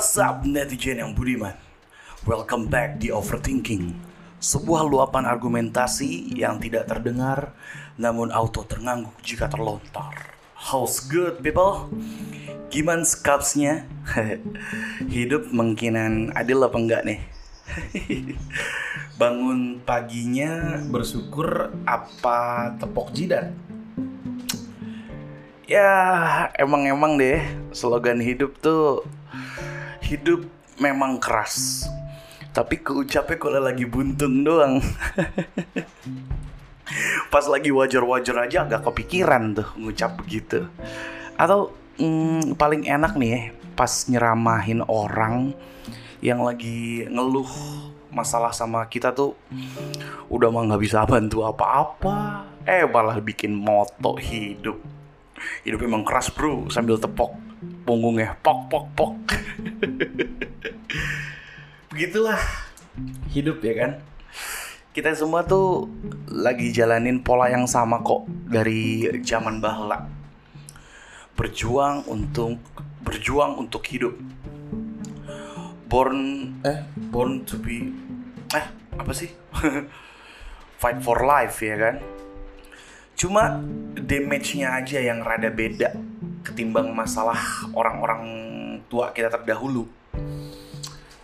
What's 0.00 0.16
up 0.16 0.48
netizen 0.48 0.96
yang 0.96 1.12
budiman? 1.12 1.52
Welcome 2.24 2.72
back 2.72 2.96
di 3.04 3.12
Overthinking 3.12 3.92
Sebuah 4.40 4.88
luapan 4.88 5.28
argumentasi 5.28 6.40
yang 6.40 6.56
tidak 6.56 6.88
terdengar 6.88 7.52
Namun 8.00 8.32
auto 8.32 8.64
terngangguk 8.64 9.12
jika 9.20 9.52
terlontar 9.52 10.32
How's 10.56 11.04
good 11.04 11.44
people? 11.44 11.92
Gimana 12.72 13.04
skapsnya? 13.04 13.84
Hidup 15.20 15.52
mungkinan 15.52 16.32
adil 16.32 16.64
apa 16.64 16.80
enggak 16.80 17.04
nih? 17.04 17.20
Bangun 19.20 19.84
paginya 19.84 20.80
bersyukur 20.80 21.76
apa 21.84 22.72
tepok 22.80 23.12
jidat? 23.12 23.52
Ya 25.68 25.92
emang-emang 26.56 27.20
deh 27.20 27.44
slogan 27.76 28.24
hidup 28.24 28.56
tuh 28.64 29.04
hidup 30.10 30.42
memang 30.82 31.22
keras. 31.22 31.86
Tapi 32.50 32.82
keucapnya 32.82 33.38
kalau 33.38 33.62
lagi 33.62 33.86
buntung 33.86 34.42
doang. 34.42 34.82
Pas 37.32 37.46
lagi 37.46 37.70
wajar-wajar 37.70 38.50
aja 38.50 38.66
agak 38.66 38.90
kepikiran 38.90 39.54
tuh 39.54 39.70
ngucap 39.78 40.18
begitu. 40.18 40.66
Atau 41.38 41.70
hmm, 42.02 42.58
paling 42.58 42.90
enak 42.90 43.14
nih 43.14 43.30
ya, 43.30 43.40
pas 43.78 44.10
nyeramahin 44.10 44.82
orang 44.90 45.54
yang 46.18 46.42
lagi 46.42 47.06
ngeluh 47.06 47.46
masalah 48.10 48.50
sama 48.50 48.82
kita 48.90 49.14
tuh 49.14 49.38
udah 50.26 50.50
mah 50.50 50.66
nggak 50.66 50.82
bisa 50.82 51.06
bantu 51.06 51.46
apa-apa. 51.46 52.50
Eh 52.66 52.82
malah 52.82 53.22
bikin 53.22 53.54
moto 53.54 54.18
hidup. 54.18 54.82
Hidup 55.62 55.86
emang 55.86 56.02
keras 56.02 56.34
bro 56.34 56.66
sambil 56.66 56.98
tepok 56.98 57.49
punggungnya 57.84 58.36
pok 58.40 58.68
pok 58.68 58.86
pok. 58.94 59.14
Begitulah 61.90 62.38
hidup 63.34 63.60
ya 63.64 63.74
kan? 63.76 63.92
Kita 64.90 65.14
semua 65.14 65.46
tuh 65.46 65.86
lagi 66.26 66.74
jalanin 66.74 67.22
pola 67.22 67.46
yang 67.50 67.66
sama 67.66 68.02
kok 68.02 68.26
dari 68.50 69.06
zaman 69.22 69.62
bahla 69.62 70.06
berjuang 71.38 72.04
untuk 72.10 72.60
berjuang 73.00 73.56
untuk 73.56 73.80
hidup. 73.88 74.14
Born 75.90 76.18
eh 76.62 76.86
born 77.10 77.42
to 77.48 77.58
be 77.58 77.90
eh 78.54 78.66
apa 78.98 79.12
sih? 79.14 79.30
Fight 80.80 81.00
for 81.00 81.22
life 81.24 81.58
ya 81.64 81.76
kan? 81.80 81.96
Cuma 83.16 83.60
damage-nya 84.00 84.80
aja 84.80 84.96
yang 84.96 85.20
rada 85.20 85.52
beda 85.52 85.92
ketimbang 86.40 86.92
masalah 86.92 87.38
orang-orang 87.76 88.22
tua 88.88 89.12
kita 89.12 89.28
terdahulu. 89.28 89.86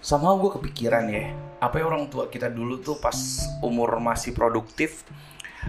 Sama 0.05 0.37
gue 0.39 0.51
kepikiran 0.61 1.11
ya 1.11 1.35
apa 1.57 1.81
ya 1.81 1.89
orang 1.89 2.07
tua 2.13 2.29
kita 2.29 2.53
dulu 2.53 2.79
tuh 2.85 3.01
pas 3.01 3.17
umur 3.65 3.97
masih 3.97 4.37
produktif 4.37 5.09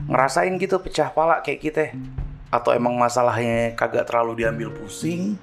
ngerasain 0.06 0.52
gitu 0.60 0.78
pecah 0.84 1.10
pala 1.10 1.42
kayak 1.42 1.62
kita. 1.64 1.86
Atau 2.48 2.72
emang 2.72 2.96
masalahnya 2.96 3.76
kagak 3.76 4.08
terlalu 4.08 4.46
diambil 4.46 4.72
pusing 4.72 5.36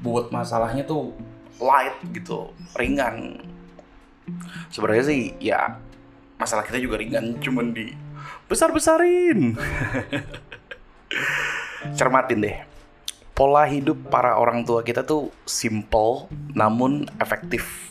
buat 0.00 0.32
masalahnya 0.32 0.84
tuh 0.86 1.12
light 1.60 1.96
gitu 2.12 2.52
ringan. 2.76 3.44
Sebenarnya 4.70 5.04
sih 5.04 5.34
ya 5.42 5.80
masalah 6.40 6.64
kita 6.64 6.80
juga 6.80 6.96
ringan 6.96 7.36
cuman 7.36 7.76
di 7.76 7.92
besar 8.48 8.72
besarin 8.72 9.54
cermatin 11.98 12.40
deh 12.40 12.69
pola 13.40 13.64
hidup 13.64 14.12
para 14.12 14.36
orang 14.36 14.68
tua 14.68 14.84
kita 14.84 15.00
tuh 15.00 15.32
simple 15.48 16.28
namun 16.52 17.08
efektif. 17.16 17.88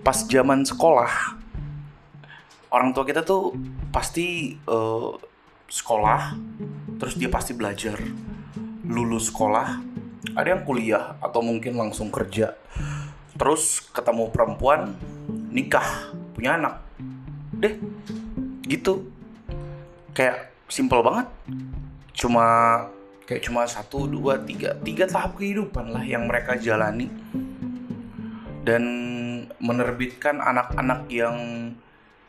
Pas 0.00 0.16
zaman 0.24 0.64
sekolah, 0.64 1.36
orang 2.72 2.96
tua 2.96 3.04
kita 3.04 3.20
tuh 3.20 3.52
pasti 3.92 4.56
uh, 4.72 5.12
sekolah, 5.68 6.32
terus 6.96 7.20
dia 7.20 7.28
pasti 7.28 7.52
belajar, 7.52 8.00
lulus 8.88 9.28
sekolah, 9.28 9.84
ada 10.32 10.48
yang 10.48 10.64
kuliah 10.64 11.20
atau 11.20 11.44
mungkin 11.44 11.76
langsung 11.76 12.08
kerja, 12.08 12.56
terus 13.36 13.84
ketemu 13.92 14.32
perempuan, 14.32 14.96
nikah, 15.52 16.08
punya 16.32 16.56
anak, 16.56 16.80
deh, 17.52 17.76
gitu, 18.64 19.12
kayak 20.16 20.56
simple 20.72 21.04
banget, 21.04 21.28
cuma 22.16 22.88
kayak 23.26 23.42
cuma 23.42 23.66
satu 23.66 24.06
dua 24.06 24.38
tiga. 24.38 24.78
Tiga 24.80 25.04
tahap 25.10 25.36
kehidupan 25.36 25.90
lah 25.90 26.06
yang 26.06 26.30
mereka 26.30 26.54
jalani. 26.56 27.10
Dan 28.62 28.82
menerbitkan 29.58 30.38
anak-anak 30.38 31.10
yang 31.10 31.36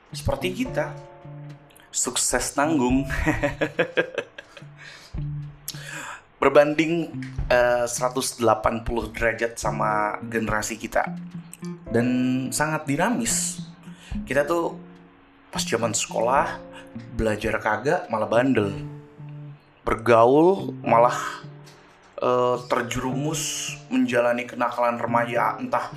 seperti 0.10 0.66
kita. 0.66 0.92
Sukses 1.94 2.58
nanggung. 2.58 3.06
Berbanding 6.42 7.10
uh, 7.50 7.90
180 7.90 8.46
derajat 9.14 9.58
sama 9.58 10.22
generasi 10.30 10.78
kita. 10.78 11.10
Dan 11.90 12.08
sangat 12.54 12.86
dinamis. 12.86 13.66
Kita 14.26 14.46
tuh 14.46 14.78
pas 15.50 15.66
zaman 15.66 15.94
sekolah 15.94 16.62
belajar 17.18 17.58
kagak 17.62 18.10
malah 18.10 18.30
bandel 18.30 18.97
bergaul 19.88 20.76
malah 20.84 21.16
uh, 22.20 22.60
terjerumus 22.68 23.72
menjalani 23.88 24.44
kenakalan 24.44 25.00
remaja 25.00 25.56
entah 25.56 25.88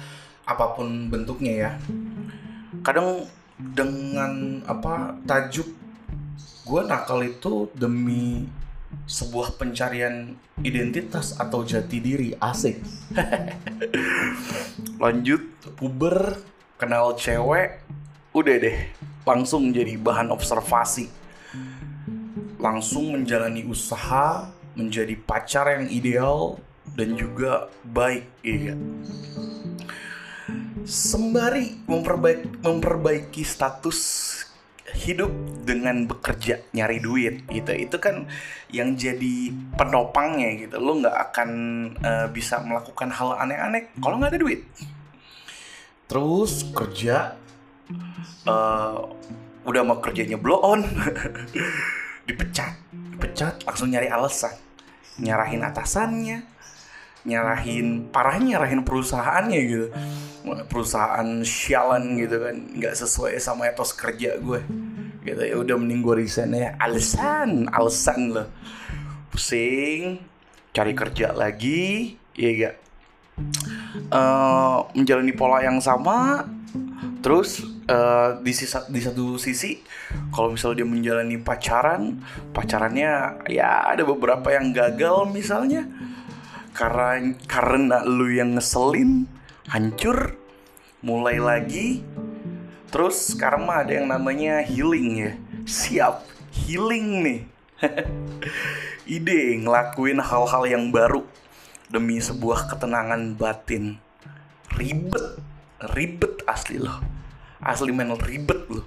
apa 0.47 0.79
pun 0.79 1.11
bentuknya 1.11 1.53
ya. 1.67 1.71
Kadang 2.87 3.27
dengan 3.59 4.63
apa 4.71 5.19
tajuk 5.27 5.67
gue 6.71 6.81
nakal 6.87 7.27
itu 7.27 7.67
demi 7.75 8.47
sebuah 9.11 9.59
pencarian 9.59 10.39
identitas 10.63 11.35
atau 11.35 11.67
jati 11.67 11.99
diri. 11.99 12.31
Asik. 12.39 12.79
Lanjut 15.03 15.43
puber 15.75 16.39
kenal 16.79 17.19
cewek 17.19 17.83
udah 18.31 18.55
deh 18.63 18.79
langsung 19.27 19.75
jadi 19.75 19.99
bahan 19.99 20.31
observasi 20.31 21.20
langsung 22.61 23.17
menjalani 23.17 23.65
usaha 23.65 24.53
menjadi 24.77 25.17
pacar 25.19 25.81
yang 25.81 25.91
ideal 25.91 26.61
dan 26.95 27.17
juga 27.19 27.73
baik 27.83 28.25
iya 28.45 28.77
sembari 30.91 31.85
memperbaiki, 31.85 32.65
memperbaiki 32.65 33.43
status 33.45 33.99
hidup 34.91 35.31
dengan 35.63 36.03
bekerja 36.11 36.67
nyari 36.75 36.99
duit 36.99 37.47
gitu. 37.47 37.73
Itu 37.73 37.97
kan 38.03 38.27
yang 38.75 38.99
jadi 38.99 39.55
penopangnya 39.79 40.67
gitu. 40.67 40.83
Lo 40.83 40.99
nggak 40.99 41.17
akan 41.31 41.51
uh, 42.03 42.27
bisa 42.33 42.59
melakukan 42.65 43.15
hal 43.15 43.39
aneh-aneh 43.39 43.95
kalau 44.03 44.19
nggak 44.19 44.35
ada 44.35 44.41
duit. 44.41 44.67
Terus 46.11 46.67
kerja 46.75 47.39
uh, 48.51 48.99
udah 49.63 49.83
mau 49.87 50.03
kerjanya 50.03 50.35
blow 50.35 50.59
on 50.59 50.83
dipecat. 52.33 52.73
Dipecat 52.93 53.55
langsung 53.67 53.91
nyari 53.91 54.09
alasan. 54.09 54.55
Nyarahin 55.21 55.63
atasannya 55.67 56.39
nyarahin 57.21 58.09
parahnya 58.09 58.57
nyarahin 58.57 58.81
perusahaannya 58.81 59.59
gitu. 59.69 59.87
Perusahaan 60.73 61.45
sialan 61.45 62.17
gitu 62.17 62.41
kan 62.41 62.57
nggak 62.81 62.95
sesuai 62.97 63.37
sama 63.37 63.69
etos 63.69 63.93
kerja 63.93 64.41
gue. 64.41 64.61
Gitu 65.21 65.43
ya 65.45 65.57
udah 65.61 65.77
mending 65.77 66.01
gue 66.01 66.25
resign 66.25 66.57
ya 66.57 66.73
alasan 66.81 67.69
alasan 67.69 68.33
loh 68.33 68.49
pusing 69.31 70.19
cari 70.75 70.93
kerja 70.93 71.35
lagi 71.35 72.15
ya 72.35 72.51
gak 72.57 72.77
uh, 74.11 74.87
menjalani 74.95 75.33
pola 75.35 75.63
yang 75.63 75.79
sama 75.79 76.47
terus 77.23 77.63
uh, 77.91 78.29
di 78.39 78.53
sisa 78.55 78.87
di 78.87 79.03
satu 79.03 79.35
sisi 79.35 79.83
kalau 80.31 80.55
misalnya 80.55 80.83
dia 80.83 80.89
menjalani 80.89 81.37
pacaran 81.43 82.23
pacarannya 82.55 83.45
ya 83.51 83.91
ada 83.91 84.07
beberapa 84.07 84.55
yang 84.55 84.71
gagal 84.71 85.27
misalnya. 85.29 85.85
Karena 86.71 87.35
karena 87.51 88.07
lu 88.07 88.31
yang 88.31 88.55
ngeselin 88.55 89.27
hancur 89.69 90.39
mulai 91.03 91.43
lagi. 91.43 92.07
Terus 92.91 93.35
mah 93.39 93.87
ada 93.87 93.93
yang 93.99 94.11
namanya 94.11 94.63
healing 94.63 95.09
ya. 95.19 95.33
Siap 95.67 96.27
healing 96.55 97.07
nih. 97.27 97.41
Ide 99.19 99.59
ngelakuin 99.67 100.23
hal-hal 100.23 100.63
yang 100.71 100.95
baru 100.95 101.27
demi 101.91 102.23
sebuah 102.23 102.71
ketenangan 102.71 103.35
batin. 103.35 103.99
Ribet 104.79 105.43
ribet 105.97 106.45
asli 106.47 106.77
loh 106.77 107.20
asli 107.65 107.93
men 107.93 108.17
ribet 108.17 108.67
loh. 108.69 108.87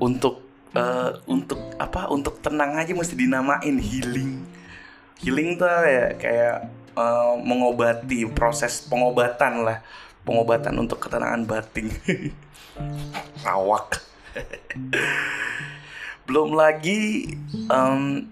Untuk 0.00 0.44
uh, 0.76 1.18
untuk 1.28 1.58
apa 1.80 2.08
untuk 2.12 2.40
tenang 2.40 2.78
aja 2.78 2.92
mesti 2.92 3.14
dinamain 3.16 3.76
healing. 3.80 4.44
Healing 5.20 5.56
tuh 5.56 5.68
ya? 5.86 6.14
Kayak 6.16 6.56
uh, 6.94 7.36
mengobati 7.40 8.28
proses 8.30 8.84
pengobatan 8.84 9.64
lah. 9.66 9.78
Pengobatan 10.24 10.76
untuk 10.80 11.04
ketenangan 11.04 11.44
batin. 11.44 11.92
Rawak 13.44 14.02
belum 16.26 16.56
lagi 16.56 17.30
um, 17.68 18.26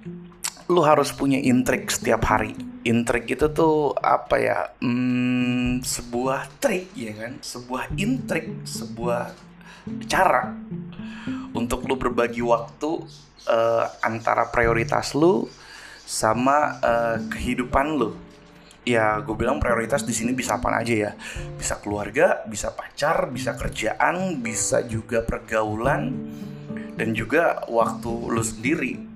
lu 0.72 0.80
harus 0.80 1.12
punya 1.12 1.36
intrik 1.36 1.92
setiap 1.92 2.24
hari. 2.24 2.56
Intrik 2.82 3.28
itu 3.36 3.52
tuh 3.52 3.92
apa 4.00 4.40
ya? 4.40 4.58
Hmm, 4.80 5.84
sebuah 5.84 6.48
trik 6.56 6.88
ya 6.96 7.12
kan? 7.12 7.32
Sebuah 7.44 7.92
intrik 8.00 8.64
sebuah 8.64 9.36
cara 10.08 10.56
untuk 11.52 11.84
lu 11.84 12.00
berbagi 12.00 12.40
waktu 12.40 12.90
uh, 13.46 13.84
antara 14.00 14.48
prioritas 14.48 15.12
lu 15.12 15.44
sama 16.08 16.80
uh, 16.80 17.16
kehidupan 17.28 18.00
lu. 18.00 18.16
Ya 18.82 19.14
gue 19.22 19.36
bilang 19.38 19.62
prioritas 19.62 20.02
di 20.02 20.10
sini 20.10 20.34
bisa 20.34 20.58
apa 20.58 20.72
aja 20.74 20.94
ya. 20.96 21.12
Bisa 21.54 21.78
keluarga 21.78 22.42
bisa 22.48 22.72
pacar 22.72 23.30
bisa 23.30 23.54
kerjaan 23.54 24.42
bisa 24.42 24.82
juga 24.82 25.22
pergaulan 25.22 26.10
dan 26.98 27.14
juga 27.14 27.62
waktu 27.70 28.10
lu 28.10 28.42
sendiri 28.42 29.12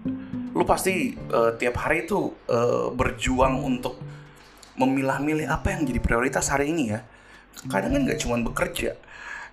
lu 0.56 0.64
pasti 0.64 1.12
uh, 1.12 1.52
tiap 1.60 1.76
hari 1.84 2.08
itu 2.08 2.32
uh, 2.48 2.88
berjuang 2.88 3.60
untuk 3.60 4.00
memilah-milih 4.80 5.44
apa 5.44 5.76
yang 5.76 5.84
jadi 5.84 6.00
prioritas 6.00 6.48
hari 6.48 6.72
ini 6.72 6.96
ya. 6.96 7.04
Kadang 7.68 7.92
kan 7.92 8.00
nggak 8.08 8.20
cuma 8.24 8.40
bekerja. 8.40 8.96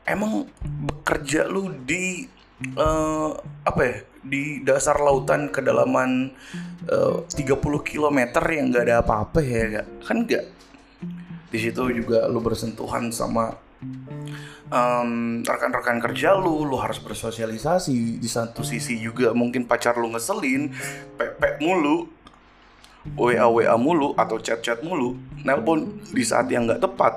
Emang 0.08 0.48
bekerja 0.64 1.48
lu 1.52 1.76
di 1.84 2.28
uh, 2.80 3.36
apa 3.68 3.82
ya 3.84 3.96
di 4.24 4.64
dasar 4.64 4.96
lautan 5.04 5.52
kedalaman 5.52 6.32
uh, 6.88 7.28
30 7.28 7.60
km 7.84 8.20
yang 8.48 8.72
nggak 8.72 8.84
ada 8.88 8.96
apa-apa 9.04 9.40
ya 9.44 9.84
kan 10.08 10.24
nggak. 10.24 10.46
Di 11.52 11.58
situ 11.60 11.84
juga 11.92 12.32
lu 12.32 12.40
bersentuhan 12.40 13.12
sama 13.12 13.52
um, 14.74 15.42
rekan-rekan 15.46 16.02
kerja 16.02 16.34
lu, 16.38 16.66
lu 16.66 16.78
harus 16.82 16.98
bersosialisasi. 16.98 18.18
Di 18.18 18.30
satu 18.30 18.66
sisi 18.66 18.98
juga 18.98 19.32
mungkin 19.32 19.70
pacar 19.70 19.96
lu 20.02 20.10
ngeselin, 20.12 20.74
pepek 21.16 21.62
mulu, 21.62 22.10
WA 23.14 23.46
WA 23.46 23.76
mulu 23.78 24.18
atau 24.18 24.42
chat 24.42 24.64
chat 24.66 24.82
mulu, 24.82 25.20
nelpon 25.46 26.02
di 26.10 26.24
saat 26.26 26.50
yang 26.50 26.66
nggak 26.66 26.82
tepat. 26.82 27.14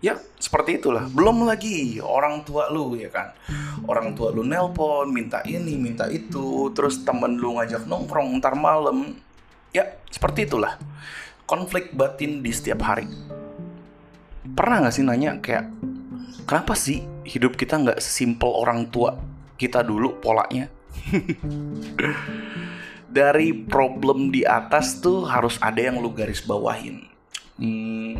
Ya 0.00 0.16
seperti 0.40 0.80
itulah. 0.80 1.04
Belum 1.12 1.44
lagi 1.44 2.00
orang 2.00 2.40
tua 2.44 2.72
lu 2.72 2.96
ya 2.96 3.12
kan. 3.12 3.36
Orang 3.84 4.16
tua 4.16 4.32
lu 4.32 4.44
nelpon, 4.44 5.12
minta 5.12 5.44
ini, 5.44 5.76
minta 5.76 6.08
itu, 6.08 6.72
terus 6.72 7.04
temen 7.04 7.36
lu 7.36 7.60
ngajak 7.60 7.84
nongkrong 7.84 8.40
ntar 8.40 8.56
malam. 8.56 9.16
Ya 9.76 10.00
seperti 10.08 10.48
itulah. 10.48 10.80
Konflik 11.44 11.92
batin 11.92 12.40
di 12.40 12.50
setiap 12.54 12.80
hari. 12.86 13.39
Pernah 14.56 14.88
gak 14.88 14.94
sih 14.94 15.04
nanya 15.06 15.38
kayak 15.38 15.70
kenapa 16.44 16.74
sih 16.74 17.04
hidup 17.24 17.54
kita 17.54 17.78
nggak 17.78 18.02
sesimpel 18.02 18.50
orang 18.50 18.90
tua 18.90 19.18
kita 19.56 19.84
dulu 19.84 20.18
polanya? 20.18 20.68
Dari 23.10 23.50
problem 23.66 24.30
di 24.30 24.46
atas 24.46 25.02
tuh 25.02 25.26
harus 25.26 25.58
ada 25.58 25.82
yang 25.82 25.98
lu 25.98 26.14
garis 26.14 26.46
bawahin. 26.46 27.10
Hmm, 27.58 28.14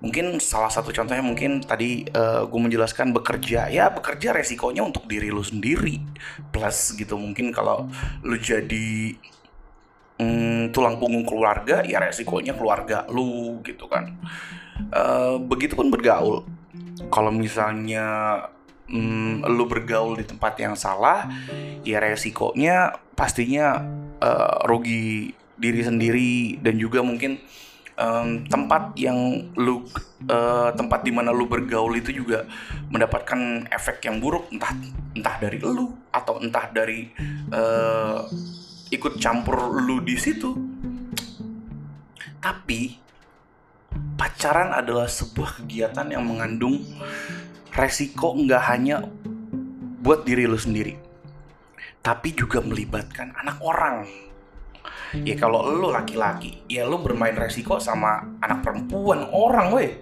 mungkin 0.00 0.40
salah 0.40 0.72
satu 0.72 0.90
contohnya 0.90 1.20
mungkin 1.20 1.60
tadi 1.60 2.08
uh, 2.08 2.48
gue 2.48 2.60
menjelaskan 2.60 3.12
bekerja 3.12 3.68
ya 3.68 3.92
bekerja 3.92 4.32
resikonya 4.32 4.80
untuk 4.80 5.04
diri 5.04 5.28
lu 5.28 5.44
sendiri 5.44 6.00
plus 6.48 6.96
gitu 6.96 7.20
mungkin 7.20 7.52
kalau 7.52 7.84
lu 8.24 8.40
jadi 8.40 9.12
mm, 10.16 10.72
tulang 10.72 10.96
punggung 10.96 11.28
keluarga 11.28 11.84
ya 11.84 12.00
resikonya 12.00 12.56
keluarga 12.56 13.04
lu 13.12 13.60
gitu 13.60 13.84
kan 13.92 14.16
uh, 14.94 15.36
begitupun 15.40 15.90
bergaul. 15.90 16.46
Kalau 17.10 17.32
misalnya 17.32 18.36
mm, 18.90 19.46
lu 19.48 19.64
bergaul 19.64 20.18
di 20.18 20.26
tempat 20.26 20.54
yang 20.60 20.74
salah 20.76 21.30
ya 21.86 22.02
resikonya 22.02 22.98
pastinya 23.16 23.80
uh, 24.20 24.66
rugi 24.66 25.32
diri 25.60 25.82
sendiri 25.84 26.56
dan 26.60 26.80
juga 26.80 27.04
mungkin 27.04 27.40
um, 28.00 28.44
tempat 28.48 28.96
yang 28.96 29.52
lu 29.60 29.84
uh, 30.28 30.72
tempat 30.72 31.04
di 31.04 31.12
mana 31.12 31.30
lu 31.30 31.44
bergaul 31.44 31.92
itu 31.94 32.16
juga 32.16 32.48
mendapatkan 32.88 33.68
efek 33.68 34.08
yang 34.08 34.18
buruk 34.18 34.48
entah 34.48 34.72
entah 35.12 35.36
dari 35.36 35.58
lu 35.60 35.92
atau 36.08 36.40
entah 36.40 36.66
dari 36.72 37.12
uh, 37.52 38.24
ikut 38.90 39.20
campur 39.20 39.80
lu 39.84 40.00
di 40.00 40.16
situ. 40.16 40.56
Tapi 42.40 42.96
pacaran 44.18 44.76
adalah 44.76 45.08
sebuah 45.08 45.62
kegiatan 45.62 46.06
yang 46.12 46.24
mengandung 46.26 46.84
resiko 47.70 48.36
nggak 48.36 48.62
hanya 48.68 49.06
buat 50.00 50.24
diri 50.24 50.48
lu 50.48 50.56
sendiri, 50.56 50.96
tapi 52.00 52.32
juga 52.32 52.64
melibatkan 52.64 53.36
anak 53.36 53.60
orang. 53.60 54.08
Ya 55.26 55.34
kalau 55.34 55.66
lu 55.66 55.90
laki-laki, 55.90 56.62
ya 56.70 56.86
lu 56.86 57.02
bermain 57.02 57.34
resiko 57.34 57.82
sama 57.82 58.38
anak 58.38 58.62
perempuan 58.62 59.26
orang 59.34 59.74
weh. 59.74 59.92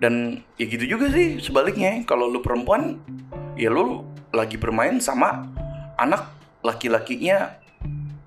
Dan 0.00 0.40
ya 0.56 0.64
gitu 0.66 0.88
juga 0.88 1.12
sih 1.12 1.38
sebaliknya, 1.38 2.00
kalau 2.08 2.26
lu 2.26 2.40
perempuan, 2.40 2.98
ya 3.54 3.68
lu 3.68 4.08
lagi 4.32 4.56
bermain 4.56 4.96
sama 4.98 5.46
anak 6.00 6.32
laki-lakinya 6.64 7.60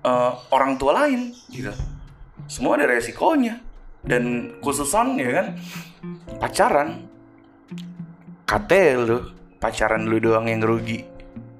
uh, 0.06 0.32
orang 0.54 0.78
tua 0.78 1.04
lain 1.04 1.34
gitu. 1.50 1.74
Semua 2.46 2.78
ada 2.78 2.86
resikonya 2.86 3.65
dan 4.06 4.54
khususan 4.62 5.18
ya 5.18 5.30
kan? 5.42 5.46
Pacaran. 6.40 6.88
Katel 8.46 8.98
lu 9.02 9.18
pacaran 9.58 10.06
lu 10.06 10.22
doang 10.22 10.46
yang 10.46 10.62
rugi. 10.62 11.02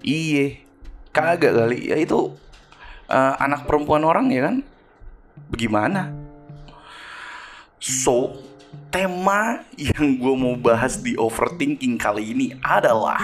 Iye. 0.06 0.62
Kagak 1.10 1.52
kali. 1.52 1.90
Ya 1.90 1.98
itu 1.98 2.32
uh, 3.10 3.34
anak 3.42 3.66
perempuan 3.66 4.06
orang 4.06 4.30
ya 4.30 4.46
kan? 4.46 4.62
Bagaimana 5.50 6.26
so 7.86 8.34
tema 8.90 9.62
yang 9.76 10.18
gue 10.18 10.34
mau 10.34 10.56
bahas 10.56 10.98
di 10.98 11.14
overthinking 11.14 12.00
kali 12.00 12.34
ini 12.34 12.46
adalah 12.64 13.20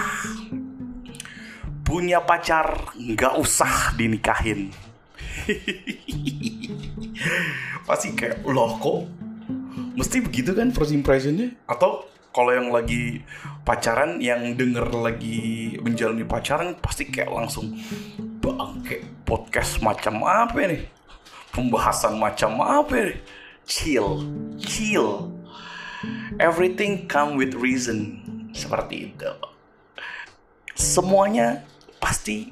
punya 1.83 2.23
pacar 2.23 2.95
nggak 2.95 3.33
usah 3.37 3.91
dinikahin 3.97 4.71
pasti 7.87 8.15
kayak 8.15 8.43
loh 8.47 8.79
kok 8.79 8.99
mesti 9.93 10.21
begitu 10.23 10.53
kan 10.57 10.73
first 10.73 10.93
impressionnya? 10.93 11.53
Atau 11.69 12.09
kalau 12.33 12.49
yang 12.49 12.73
lagi 12.73 13.21
pacaran 13.61 14.17
yang 14.17 14.57
denger 14.57 14.89
lagi 14.89 15.77
menjalani 15.77 16.25
pacaran 16.25 16.73
pasti 16.81 17.07
kayak 17.13 17.29
langsung 17.29 17.77
bangke 18.41 19.05
podcast 19.23 19.79
macam 19.85 20.25
apa 20.25 20.57
nih? 20.65 20.89
Pembahasan 21.53 22.17
macam 22.17 22.57
apa 22.61 23.13
nih? 23.13 23.17
Chill 23.69 24.25
chill. 24.57 25.29
Everything 26.41 27.05
come 27.05 27.37
with 27.37 27.53
reason. 27.55 28.19
Seperti 28.51 29.13
itu. 29.13 29.31
Semuanya 30.73 31.63
pasti 32.01 32.49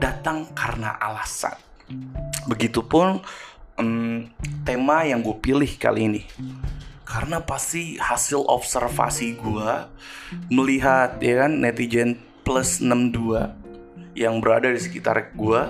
datang 0.00 0.48
karena 0.56 0.96
alasan. 0.96 1.54
Begitupun 2.48 3.20
um, 3.80 4.28
tema 4.62 5.08
yang 5.08 5.24
gue 5.24 5.36
pilih 5.40 5.72
kali 5.80 6.12
ini 6.12 6.22
karena 7.08 7.42
pasti 7.42 7.98
hasil 7.98 8.46
observasi 8.46 9.34
gue 9.40 9.70
melihat 10.52 11.18
ya 11.18 11.48
kan 11.48 11.58
netizen 11.58 12.20
plus 12.46 12.78
62 12.78 13.50
yang 14.14 14.38
berada 14.38 14.70
di 14.70 14.78
sekitar 14.78 15.34
gue 15.34 15.60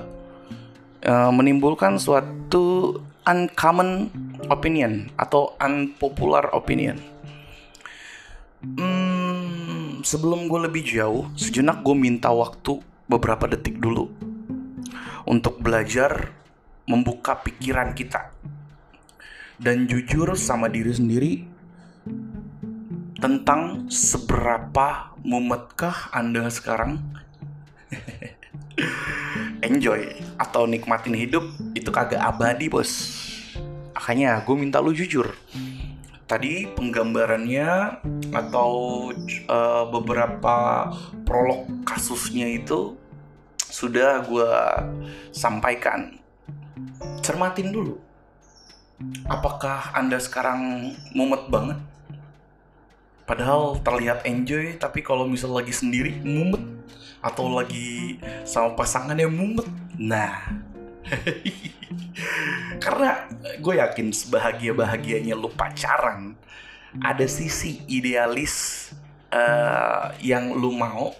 uh, 1.06 1.30
menimbulkan 1.32 1.96
suatu 1.96 2.98
uncommon 3.24 4.10
opinion 4.50 5.08
atau 5.14 5.54
unpopular 5.60 6.50
opinion. 6.56 6.96
Hmm, 8.60 10.04
sebelum 10.04 10.48
gue 10.48 10.68
lebih 10.68 10.84
jauh, 10.84 11.28
sejenak 11.36 11.80
gue 11.80 11.96
minta 11.96 12.28
waktu 12.28 12.80
beberapa 13.08 13.48
detik 13.48 13.80
dulu 13.80 14.12
untuk 15.24 15.60
belajar 15.60 16.39
membuka 16.90 17.38
pikiran 17.38 17.94
kita. 17.94 18.35
Dan 19.62 19.87
jujur 19.87 20.35
sama 20.35 20.66
diri 20.66 20.90
sendiri 20.90 21.32
tentang 23.23 23.87
seberapa 23.87 25.14
mumetkah 25.23 26.11
Anda 26.11 26.50
sekarang? 26.50 26.99
Enjoy 29.66 30.11
atau 30.40 30.64
nikmatin 30.66 31.14
hidup 31.14 31.44
itu 31.78 31.92
kagak 31.94 32.18
abadi 32.18 32.66
bos. 32.66 33.20
Makanya 33.94 34.40
gue 34.42 34.56
minta 34.56 34.80
lu 34.80 34.97
jujur. 34.97 35.37
Tadi 36.25 36.64
penggambarannya 36.73 38.00
atau 38.32 38.70
uh, 39.50 39.85
beberapa 39.92 40.88
prolog 41.28 41.68
kasusnya 41.85 42.49
itu 42.49 42.97
sudah 43.61 44.25
gue 44.25 44.54
sampaikan 45.35 46.19
cermatin 47.21 47.73
dulu. 47.73 47.99
Apakah 49.25 49.97
anda 49.97 50.21
sekarang 50.21 50.92
mumet 51.16 51.49
banget? 51.49 51.78
Padahal 53.25 53.78
terlihat 53.80 54.26
enjoy 54.26 54.76
tapi 54.76 55.00
kalau 55.00 55.25
misal 55.25 55.54
lagi 55.57 55.73
sendiri 55.73 56.21
mumet. 56.21 56.61
Atau 57.21 57.52
lagi 57.52 58.16
sama 58.49 58.76
pasangannya 58.76 59.28
mumet. 59.28 59.69
Nah. 59.97 60.61
Karena 62.85 63.28
gue 63.61 63.75
yakin 63.80 64.12
sebahagia 64.12 64.73
bahagianya 64.76 65.37
lu 65.37 65.49
pacaran 65.52 66.37
ada 66.99 67.26
sisi 67.30 67.87
idealis 67.87 68.88
uh, 69.30 70.11
yang 70.19 70.50
lu 70.59 70.75
mau 70.75 71.14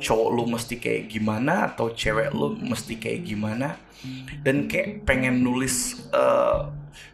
cowok 0.00 0.28
lu 0.32 0.44
mesti 0.48 0.80
kayak 0.80 1.12
gimana 1.12 1.72
atau 1.72 1.92
cewek 1.92 2.32
lu 2.32 2.56
mesti 2.56 2.96
kayak 2.96 3.20
gimana? 3.24 3.76
Dan 4.42 4.66
kayak 4.66 5.06
pengen 5.06 5.44
nulis 5.44 6.08
uh, 6.10 6.72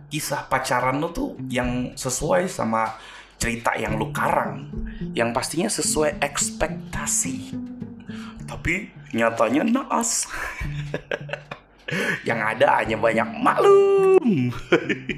kisah 0.08 0.48
pacaran 0.48 1.02
lu 1.02 1.12
tuh 1.12 1.36
yang 1.52 1.92
sesuai 1.98 2.48
sama 2.48 2.96
cerita 3.36 3.74
yang 3.76 3.98
lu 3.98 4.14
karang. 4.14 4.70
Yang 5.12 5.28
pastinya 5.34 5.68
sesuai 5.68 6.22
ekspektasi. 6.22 7.52
Tapi 8.48 8.88
nyatanya 9.12 9.62
naas. 9.66 10.24
Yang 12.28 12.40
ada 12.44 12.84
hanya 12.84 13.00
banyak 13.00 13.28
maklum. 13.40 14.52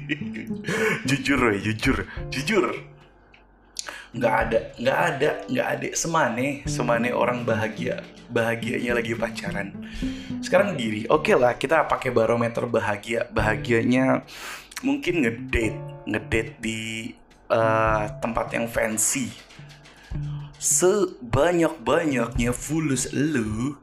Jujur 1.09 1.41
jujur. 1.59 2.07
Jujur 2.31 2.90
nggak 4.11 4.35
ada 4.47 4.59
nggak 4.75 4.99
ada 4.99 5.29
nggak 5.47 5.67
ada. 5.67 5.87
Semane 5.95 6.47
semane 6.67 7.09
orang 7.15 7.47
bahagia 7.47 8.03
bahagianya 8.31 8.95
lagi 8.95 9.15
pacaran. 9.15 9.71
Sekarang 10.39 10.79
diri 10.79 11.07
oke 11.07 11.31
okay 11.31 11.35
lah 11.35 11.55
kita 11.55 11.87
pakai 11.87 12.11
barometer 12.11 12.67
bahagia. 12.67 13.27
Bahagianya 13.31 14.23
mungkin 14.83 15.23
ngedate 15.23 15.77
ngedate 16.07 16.51
di 16.59 17.11
uh, 17.51 18.07
tempat 18.19 18.51
yang 18.55 18.67
fancy. 18.67 19.31
Sebanyak 20.61 21.81
banyaknya 21.81 22.53
fulus 22.53 23.09
lu 23.11 23.75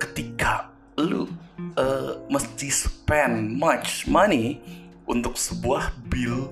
ketika 0.00 0.72
lu 0.96 1.28
uh, 1.76 2.20
mesti 2.28 2.68
spend 2.72 3.56
much 3.56 4.08
money 4.08 4.60
untuk 5.04 5.36
sebuah 5.36 5.92
bill 6.08 6.48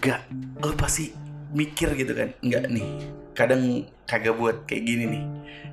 gak 0.00 0.20
lo 0.64 0.72
pasti 0.74 1.12
mikir 1.50 1.92
gitu 1.98 2.16
kan 2.16 2.32
nggak 2.40 2.64
nih 2.72 2.88
kadang 3.34 3.84
kagak 4.04 4.34
buat 4.36 4.66
kayak 4.66 4.82
gini 4.84 5.04
nih. 5.06 5.24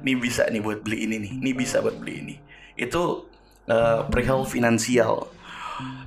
Ini 0.05 0.13
bisa 0.21 0.45
nih 0.47 0.61
buat 0.61 0.85
beli 0.85 1.09
ini 1.09 1.15
nih 1.19 1.31
ini 1.41 1.51
bisa 1.57 1.81
buat 1.81 1.97
beli 1.97 2.13
ini. 2.23 2.35
Itu 2.77 3.27
uh, 3.67 4.05
perihal 4.07 4.45
finansial. 4.45 5.27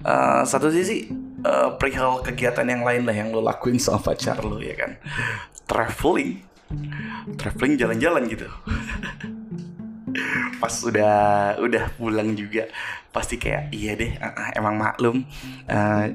Uh, 0.03 0.43
satu 0.43 0.73
sisi 0.73 1.11
uh, 1.47 1.79
perihal 1.79 2.23
kegiatan 2.27 2.67
yang 2.67 2.83
lain 2.83 3.07
lah 3.07 3.15
yang 3.15 3.31
lo 3.31 3.43
lakuin 3.43 3.79
sama 3.83 4.01
pacar 4.01 4.41
lo 4.41 4.63
ya 4.63 4.79
kan. 4.79 4.97
Traveling 5.67 6.47
traveling 7.35 7.75
jalan-jalan 7.77 8.31
gitu. 8.31 8.47
Pas 10.63 10.75
udah 10.87 11.17
udah 11.59 11.85
pulang 11.99 12.35
juga 12.39 12.71
pasti 13.11 13.43
kayak 13.43 13.75
iya 13.75 13.99
deh 13.99 14.15
uh, 14.23 14.55
emang 14.55 14.79
maklum 14.79 15.27
uh, 15.67 16.07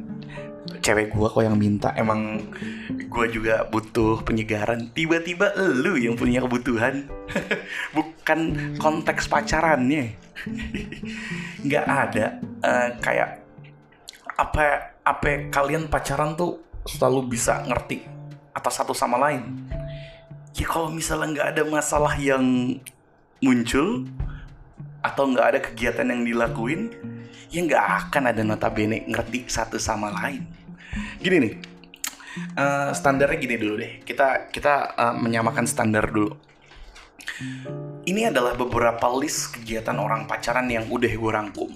cewek 0.82 1.14
gue 1.14 1.28
kok 1.30 1.44
yang 1.44 1.58
minta? 1.58 1.94
Emang 1.94 2.42
gue 2.90 3.26
juga 3.30 3.66
butuh 3.70 4.22
penyegaran. 4.26 4.92
Tiba-tiba 4.92 5.54
lu 5.58 5.98
yang 5.98 6.18
punya 6.18 6.42
kebutuhan. 6.42 7.06
Bukan 7.98 8.40
konteks 8.82 9.30
pacarannya. 9.30 10.14
Nggak 11.66 11.86
ada. 11.86 12.26
Uh, 12.62 12.90
kayak 13.02 13.30
apa 14.36 14.92
apa 15.06 15.48
kalian 15.48 15.88
pacaran 15.88 16.36
tuh 16.36 16.60
selalu 16.84 17.38
bisa 17.38 17.64
ngerti 17.64 18.04
atas 18.52 18.78
satu 18.82 18.92
sama 18.92 19.22
lain. 19.22 19.70
Ya 20.56 20.66
kalau 20.68 20.88
misalnya 20.88 21.28
nggak 21.36 21.50
ada 21.56 21.64
masalah 21.68 22.16
yang 22.16 22.80
muncul 23.44 24.08
atau 25.04 25.24
nggak 25.30 25.48
ada 25.52 25.60
kegiatan 25.60 26.08
yang 26.08 26.24
dilakuin 26.24 26.96
ya 27.56 27.62
nggak 27.64 28.12
akan 28.12 28.24
ada 28.36 28.44
notabene 28.44 29.08
ngerti 29.08 29.48
satu 29.48 29.80
sama 29.80 30.12
lain. 30.12 30.44
Gini 31.24 31.38
nih 31.40 31.54
uh, 32.56 32.92
standarnya 32.92 33.38
gini 33.40 33.56
dulu 33.56 33.80
deh. 33.80 34.04
Kita 34.04 34.52
kita 34.52 34.96
uh, 34.96 35.16
menyamakan 35.16 35.64
standar 35.64 36.12
dulu. 36.12 36.36
Ini 38.06 38.30
adalah 38.30 38.54
beberapa 38.54 39.10
list 39.18 39.56
kegiatan 39.60 39.98
orang 39.98 40.30
pacaran 40.30 40.70
yang 40.70 40.86
udah 40.88 41.10
gue 41.10 41.32
rangkum. 41.32 41.72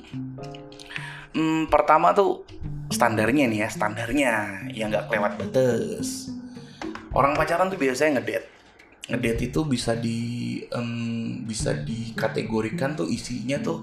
Hmm, 1.33 1.65
pertama 1.67 2.13
tuh 2.13 2.45
standarnya 2.91 3.49
nih 3.49 3.65
ya 3.65 3.69
standarnya. 3.71 4.31
Yang 4.71 4.87
nggak 4.93 5.05
kelewat 5.09 5.33
batas. 5.41 6.29
Orang 7.15 7.33
pacaran 7.33 7.73
tuh 7.73 7.81
biasanya 7.81 8.21
ngedate. 8.21 8.47
Ngedate 9.09 9.41
itu 9.49 9.65
bisa 9.65 9.97
di 9.97 10.19
um, 10.69 11.41
bisa 11.49 11.73
dikategorikan 11.73 12.93
tuh 12.93 13.09
isinya 13.09 13.57
tuh 13.57 13.81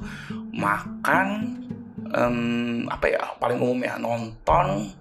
makan 0.55 1.66
um, 2.13 2.87
apa 2.91 3.07
ya 3.11 3.23
paling 3.39 3.59
umum 3.59 3.81
ya 3.83 3.99
nonton 3.99 4.93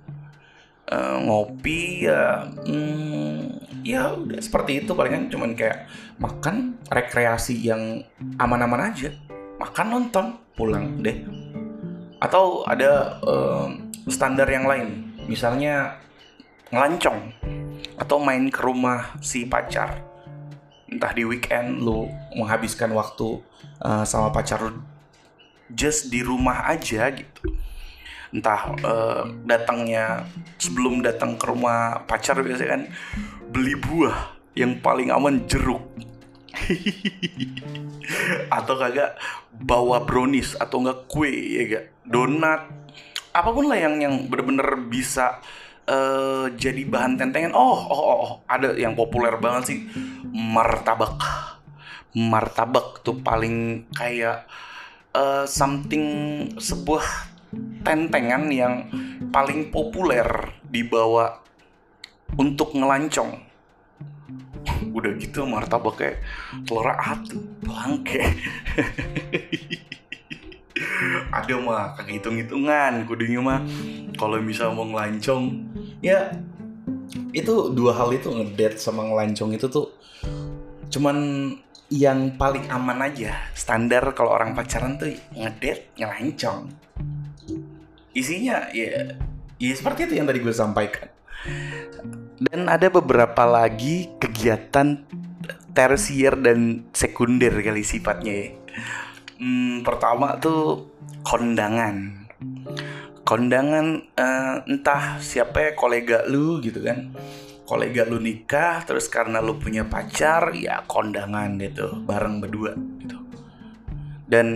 uh, 0.90 1.18
ngopi 1.22 2.06
ya 2.06 2.46
um, 2.66 3.50
ya 3.86 4.18
udah 4.18 4.42
seperti 4.42 4.84
itu 4.84 4.92
palingan. 4.98 5.30
Cuman 5.30 5.54
kayak 5.54 5.86
makan 6.18 6.82
rekreasi 6.90 7.62
yang 7.62 8.02
aman-aman 8.42 8.92
aja. 8.92 9.14
Makan 9.62 9.88
nonton 9.88 10.26
pulang 10.58 11.00
deh. 11.06 11.22
Atau 12.18 12.66
ada 12.66 13.22
um, 13.22 13.94
standar 14.10 14.50
yang 14.50 14.66
lain. 14.66 15.14
Misalnya 15.30 16.02
ngelancong 16.74 17.34
atau 18.02 18.18
main 18.20 18.50
ke 18.50 18.60
rumah 18.66 19.16
si 19.22 19.46
pacar. 19.46 20.02
Entah 20.90 21.14
di 21.14 21.26
weekend 21.26 21.82
lu 21.82 22.10
menghabiskan 22.34 22.90
waktu 22.94 23.42
uh, 23.82 24.04
sama 24.06 24.34
pacar 24.34 24.62
lu 24.66 24.95
just 25.72 26.14
di 26.14 26.22
rumah 26.22 26.70
aja 26.70 27.10
gitu. 27.14 27.56
Entah 28.36 28.76
uh, 28.84 29.24
datangnya 29.48 30.28
sebelum 30.60 31.00
datang 31.00 31.40
ke 31.40 31.46
rumah 31.48 32.04
pacar 32.04 32.42
biasanya 32.44 32.72
kan 32.76 32.84
beli 33.50 33.78
buah 33.80 34.36
yang 34.58 34.80
paling 34.84 35.10
aman 35.10 35.48
jeruk. 35.48 35.84
Atau 38.56 38.76
kagak 38.80 39.20
bawa 39.56 40.04
brownies 40.04 40.56
atau 40.60 40.84
enggak 40.84 41.08
kue 41.08 41.32
ya 41.32 41.62
gak 41.68 41.86
donat. 42.08 42.62
Apa 43.36 43.52
pun 43.52 43.68
lah 43.68 43.80
yang 43.80 44.00
yang 44.00 44.28
bener-bener 44.32 44.88
bisa 44.88 45.40
uh, 45.88 46.48
jadi 46.56 46.84
bahan 46.88 47.20
tentengan. 47.20 47.52
Oh, 47.56 47.76
oh 47.76 48.02
oh 48.02 48.18
oh 48.24 48.32
ada 48.48 48.76
yang 48.76 48.96
populer 48.96 49.36
banget 49.40 49.64
sih 49.74 49.80
martabak. 50.32 51.20
Martabak 52.16 53.04
tuh 53.04 53.20
paling 53.20 53.88
kayak 53.92 54.48
uh, 55.16 55.44
something 55.48 56.06
sebuah 56.60 57.32
tentengan 57.88 58.52
yang 58.52 58.92
paling 59.32 59.72
populer 59.72 60.28
dibawa 60.68 61.40
untuk 62.36 62.76
ngelancong. 62.76 63.40
Udah 64.92 65.12
gitu 65.16 65.48
martabak 65.48 65.96
kayak 65.96 66.18
telur 66.68 66.92
atu 66.92 67.40
bangke. 67.64 68.20
Ada 71.32 71.56
mah 71.56 71.96
kagak 71.96 72.20
hitung 72.20 72.36
hitungan 72.36 73.08
kudunya 73.08 73.40
mah. 73.40 73.64
Kalau 74.20 74.44
misal 74.44 74.76
mau 74.76 74.84
ngelancong 74.84 75.64
ya 76.04 76.36
itu 77.32 77.72
dua 77.72 77.96
hal 77.96 78.12
itu 78.16 78.32
ngedate 78.32 78.80
sama 78.80 79.04
ngelancong 79.08 79.56
itu 79.56 79.68
tuh 79.68 79.92
cuman 80.92 81.18
yang 81.90 82.34
paling 82.36 82.66
aman 82.70 83.06
aja 83.06 83.50
standar 83.54 84.14
kalau 84.18 84.34
orang 84.34 84.58
pacaran 84.58 84.98
tuh 84.98 85.14
ngedate 85.34 85.94
ngelancong 86.00 86.74
isinya 88.16 88.70
ya 88.74 89.16
ya 89.62 89.74
seperti 89.76 90.10
itu 90.10 90.14
yang 90.18 90.26
tadi 90.26 90.40
gue 90.42 90.56
sampaikan 90.56 91.08
dan 92.42 92.68
ada 92.68 92.90
beberapa 92.90 93.46
lagi 93.46 94.10
kegiatan 94.18 95.06
tersier 95.76 96.34
dan 96.40 96.90
sekunder 96.96 97.54
kali 97.62 97.84
sifatnya 97.86 98.34
ya 98.34 98.50
Hmm, 99.36 99.84
pertama 99.84 100.40
tuh 100.40 100.88
kondangan. 101.28 102.24
Kondangan 103.28 104.08
uh, 104.16 104.56
entah 104.64 105.20
siapa 105.20 105.60
ya 105.60 105.72
kolega 105.76 106.24
lu 106.24 106.64
gitu 106.64 106.80
kan. 106.80 107.12
Kolega 107.66 108.06
lu 108.06 108.22
nikah 108.22 108.86
terus 108.86 109.10
karena 109.10 109.42
lu 109.42 109.58
punya 109.58 109.90
pacar 109.90 110.54
ya 110.54 110.86
kondangan 110.86 111.58
gitu 111.58 112.06
bareng 112.06 112.40
berdua 112.40 112.78
gitu. 113.02 113.18
Dan 114.26 114.48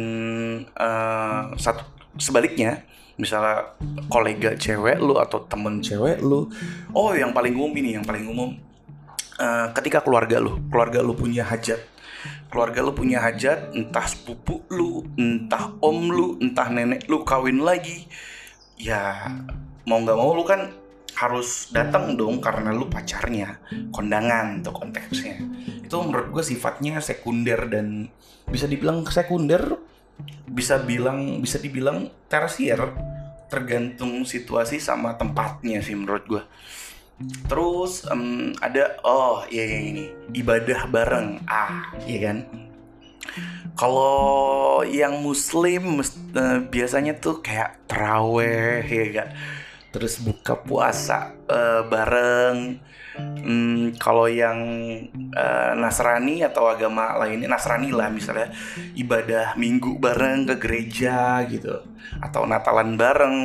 uh, 0.78 1.54
satu 1.58 1.86
sebaliknya 2.18 2.86
misalnya 3.20 3.76
kolega 4.08 4.56
cewek 4.56 4.98
lu 5.04 5.20
atau 5.20 5.44
temen 5.44 5.84
cewek 5.84 6.24
lu 6.24 6.48
oh 6.96 7.12
yang 7.12 7.36
paling 7.36 7.52
umum 7.52 7.76
ini 7.76 8.00
yang 8.00 8.06
paling 8.08 8.24
umum 8.24 8.56
uh, 9.36 9.68
ketika 9.76 10.00
keluarga 10.00 10.40
lu 10.40 10.56
keluarga 10.72 11.04
lu 11.04 11.12
punya 11.12 11.44
hajat 11.44 11.84
keluarga 12.48 12.80
lu 12.80 12.96
punya 12.96 13.20
hajat 13.20 13.76
entah 13.76 14.08
sepupu 14.08 14.64
lu 14.72 15.04
entah 15.20 15.76
om 15.84 16.00
lu 16.08 16.40
entah 16.40 16.72
nenek 16.72 17.12
lu 17.12 17.28
kawin 17.28 17.60
lagi 17.60 18.08
ya 18.80 19.36
mau 19.84 20.00
nggak 20.00 20.16
mau 20.16 20.32
lu 20.32 20.48
kan 20.48 20.72
harus 21.20 21.68
datang 21.76 22.16
dong 22.16 22.40
karena 22.40 22.72
lu 22.72 22.88
pacarnya 22.88 23.60
kondangan 23.92 24.64
tuh 24.64 24.72
konteksnya. 24.72 25.36
Itu 25.84 26.00
menurut 26.00 26.32
gue 26.32 26.44
sifatnya 26.48 27.04
sekunder 27.04 27.68
dan 27.68 28.08
bisa 28.48 28.66
dibilang 28.66 29.04
sekunder 29.06 29.78
bisa 30.50 30.82
bilang 30.82 31.40
bisa 31.40 31.62
dibilang 31.62 32.12
tersier 32.28 32.80
tergantung 33.48 34.26
situasi 34.26 34.82
sama 34.82 35.16
tempatnya 35.16 35.80
sih 35.80 35.96
menurut 35.96 36.26
gue 36.28 36.44
terus 37.52 38.08
um, 38.08 38.56
ada 38.64 38.96
oh 39.04 39.44
iya, 39.52 39.64
iya 39.68 39.80
ini 39.92 40.04
ibadah 40.32 40.88
bareng. 40.88 41.44
Ah 41.46 41.92
iya 42.08 42.32
kan? 42.32 42.38
Kalau 43.76 44.84
yang 44.88 45.24
muslim 45.24 46.00
uh, 46.04 46.60
biasanya 46.68 47.20
tuh 47.20 47.40
kayak 47.44 47.88
teraweh 47.88 48.84
ya 48.84 49.04
gak 49.12 49.30
terus 49.90 50.22
buka 50.22 50.58
puasa 50.60 51.34
uh, 51.50 51.86
bareng. 51.88 52.80
Hmm, 53.20 53.92
kalau 54.00 54.32
yang 54.32 54.60
uh, 55.36 55.76
Nasrani 55.76 56.40
atau 56.40 56.72
agama 56.72 57.20
lainnya 57.20 57.52
Nasrani 57.52 57.92
lah 57.92 58.08
misalnya 58.08 58.48
ibadah 58.96 59.60
minggu 59.60 60.00
bareng 60.00 60.48
ke 60.48 60.56
gereja 60.56 61.44
gitu. 61.50 61.84
Atau 62.24 62.48
Natalan 62.48 62.96
bareng. 62.96 63.38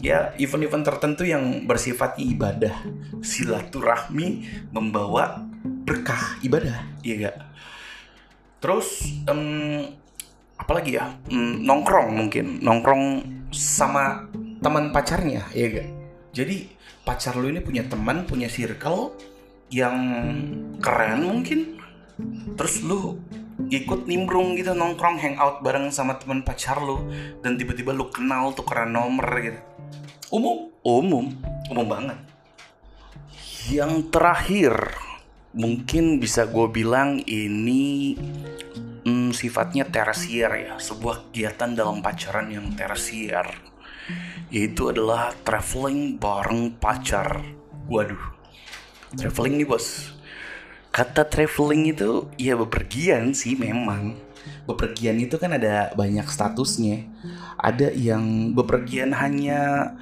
Ya 0.00 0.32
event-event 0.40 0.86
tertentu 0.86 1.26
yang 1.26 1.66
bersifat 1.66 2.16
ibadah. 2.16 2.78
Silaturahmi 3.20 4.46
membawa 4.70 5.42
berkah 5.84 6.38
ibadah. 6.40 6.86
Iya 7.02 7.28
gak 7.28 7.36
terus 8.66 9.06
um, 9.30 9.86
apalagi 10.58 10.98
ya? 10.98 11.14
Um, 11.30 11.62
nongkrong 11.62 12.10
mungkin. 12.18 12.58
Nongkrong 12.58 13.22
sama 13.54 14.26
teman 14.66 14.90
pacarnya 14.90 15.46
iya 15.54 15.66
gak 15.70 15.88
jadi 16.36 16.68
pacar 17.06 17.38
lu 17.38 17.48
ini 17.48 17.62
punya 17.62 17.86
teman 17.86 18.26
punya 18.26 18.50
circle 18.50 19.14
yang 19.70 19.96
keren 20.82 21.24
mungkin. 21.24 21.80
Terus 22.58 22.82
lu 22.82 23.16
ikut 23.72 24.04
nimbrung 24.04 24.52
gitu 24.58 24.76
nongkrong 24.76 25.16
hangout 25.16 25.64
bareng 25.64 25.88
sama 25.94 26.18
teman 26.20 26.42
pacar 26.42 26.82
lu. 26.82 27.06
Dan 27.40 27.56
tiba-tiba 27.56 27.94
lu 27.94 28.10
kenal 28.12 28.52
tuh 28.52 28.66
karena 28.66 29.00
nomor 29.00 29.26
gitu. 29.40 29.60
Umum. 30.34 30.74
Umum. 30.84 31.26
Umum 31.72 31.86
banget. 31.86 32.18
Yang 33.72 34.12
terakhir 34.12 34.74
mungkin 35.56 36.20
bisa 36.20 36.44
gue 36.44 36.68
bilang 36.68 37.24
ini 37.24 38.14
hmm, 39.08 39.32
sifatnya 39.32 39.88
tersier 39.88 40.52
ya. 40.52 40.74
Sebuah 40.76 41.30
kegiatan 41.30 41.72
dalam 41.72 42.04
pacaran 42.04 42.52
yang 42.52 42.76
tersier 42.76 43.75
yaitu 44.50 44.90
adalah 44.90 45.34
traveling 45.42 46.18
bareng 46.18 46.74
pacar. 46.78 47.42
Waduh, 47.86 48.22
traveling 49.14 49.62
nih 49.62 49.68
bos. 49.68 50.14
Kata 50.90 51.28
traveling 51.28 51.92
itu 51.92 52.30
ya 52.40 52.56
bepergian 52.56 53.36
sih 53.36 53.54
memang. 53.54 54.16
Bepergian 54.66 55.18
itu 55.18 55.36
kan 55.36 55.54
ada 55.54 55.92
banyak 55.94 56.26
statusnya. 56.26 57.06
Ada 57.58 57.92
yang 57.92 58.54
bepergian 58.54 59.12
hanya 59.14 59.92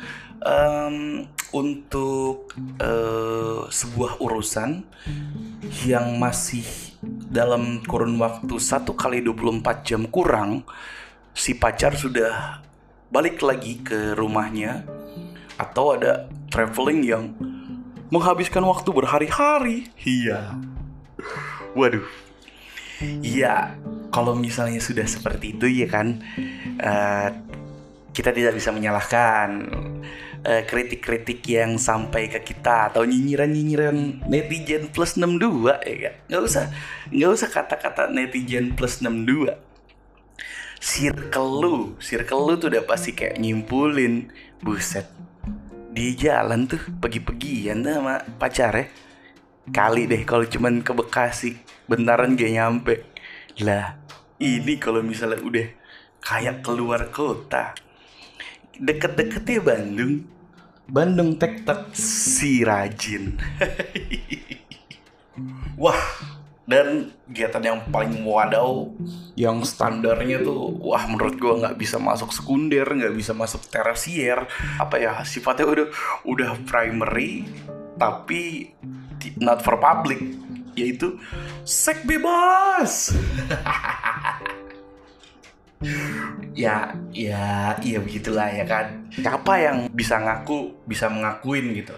um, 0.45 1.27
untuk 1.55 2.53
uh, 2.79 3.67
sebuah 3.71 4.21
urusan 4.21 4.85
yang 5.89 6.21
masih 6.21 6.67
dalam 7.05 7.83
kurun 7.85 8.17
waktu 8.21 8.55
satu 8.61 8.95
kali 8.95 9.25
24 9.25 9.87
jam 9.87 10.03
kurang 10.09 10.65
si 11.35 11.59
pacar 11.59 11.99
sudah 11.99 12.63
balik 13.13 13.41
lagi 13.45 13.81
ke 13.83 14.15
rumahnya 14.17 14.85
atau 15.59 15.95
ada 15.95 16.27
traveling 16.51 17.01
yang 17.05 17.25
menghabiskan 18.11 18.63
waktu 18.63 18.91
berhari-hari. 18.95 19.91
Iya. 20.03 20.59
Waduh. 21.75 22.07
Iya, 23.03 23.75
kalau 24.15 24.39
misalnya 24.39 24.79
sudah 24.79 25.05
seperti 25.05 25.59
itu 25.59 25.67
ya 25.67 25.91
kan 25.91 26.23
uh, 26.79 27.29
kita 28.15 28.31
tidak 28.31 28.55
bisa 28.55 28.71
menyalahkan 28.71 29.67
kritik 30.45 30.45
eh, 30.45 30.65
kritik-kritik 30.69 31.41
yang 31.49 31.81
sampai 31.81 32.29
ke 32.29 32.39
kita 32.45 32.93
atau 32.93 33.03
nyinyiran-nyinyiran 33.03 34.29
netizen 34.29 34.93
plus 34.93 35.17
62 35.17 35.73
ya 35.83 35.97
kan. 35.99 36.15
Nggak 36.29 36.43
usah 36.45 36.65
nggak 37.11 37.31
usah 37.33 37.49
kata-kata 37.49 38.03
netizen 38.13 38.77
plus 38.77 39.01
62 39.01 39.51
circle 40.85 41.65
lu 41.65 41.77
circle 41.97 42.45
lu 42.45 42.61
tuh 42.61 42.69
udah 42.69 42.85
pasti 42.85 43.17
kayak 43.17 43.41
nyimpulin 43.41 44.29
buset 44.61 45.09
di 45.97 46.13
jalan 46.13 46.69
tuh 46.69 46.77
pergi-pergian 47.01 47.81
tuh 47.81 47.97
sama 47.97 48.21
pacar 48.37 48.77
ya 48.77 48.85
kali 49.73 50.05
deh 50.05 50.21
kalau 50.29 50.45
cuman 50.45 50.85
ke 50.85 50.93
Bekasi 50.93 51.57
bentaran 51.89 52.37
gak 52.37 52.53
nyampe. 52.53 52.95
Lah 53.65 53.97
ini 54.37 54.77
kalau 54.77 55.01
misalnya 55.01 55.41
udah 55.41 55.69
kayak 56.21 56.61
keluar 56.61 57.09
kota 57.09 57.73
deket-deketnya 58.77 59.63
Bandung. 59.63 60.29
Bandung 60.85 61.41
tek 61.41 61.65
tek 61.65 61.97
si 61.97 62.61
rajin. 62.61 63.41
Wah 65.81 66.03
dan 66.65 67.13
kegiatan 67.29 67.61
yang 67.61 67.79
paling 67.93 68.25
wadaw 68.25 68.89
yang 69.37 69.61
standarnya 69.61 70.41
tuh 70.41 70.73
wah 70.81 71.05
menurut 71.05 71.37
gue 71.37 71.55
nggak 71.61 71.77
bisa 71.77 72.01
masuk 72.01 72.33
sekunder 72.33 72.89
nggak 72.89 73.13
bisa 73.13 73.37
masuk 73.37 73.61
tersier. 73.69 74.49
Apa 74.81 74.97
ya 74.97 75.13
sifatnya 75.29 75.69
udah 75.69 75.87
udah 76.25 76.51
primary 76.65 77.45
tapi 78.01 78.73
not 79.37 79.61
for 79.61 79.77
public. 79.77 80.21
Yaitu 80.75 81.21
seks 81.63 82.03
bebas. 82.05 82.93
Ya 86.55 86.95
ya 87.11 87.77
iya 87.83 87.99
begitulah 88.01 88.47
ya 88.49 88.65
kan. 88.65 89.11
Siapa 89.13 89.59
yang 89.59 89.91
bisa 89.91 90.17
ngaku 90.23 90.87
bisa 90.87 91.11
mengakuin 91.11 91.75
gitu. 91.77 91.93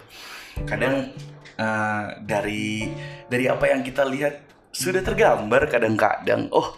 Kadang 0.65 1.13
uh, 1.61 2.05
dari 2.25 2.89
dari 3.29 3.45
apa 3.47 3.69
yang 3.69 3.85
kita 3.85 4.01
lihat 4.03 4.46
sudah 4.77 5.01
tergambar 5.01 5.65
kadang-kadang. 5.65 6.53
Oh 6.53 6.77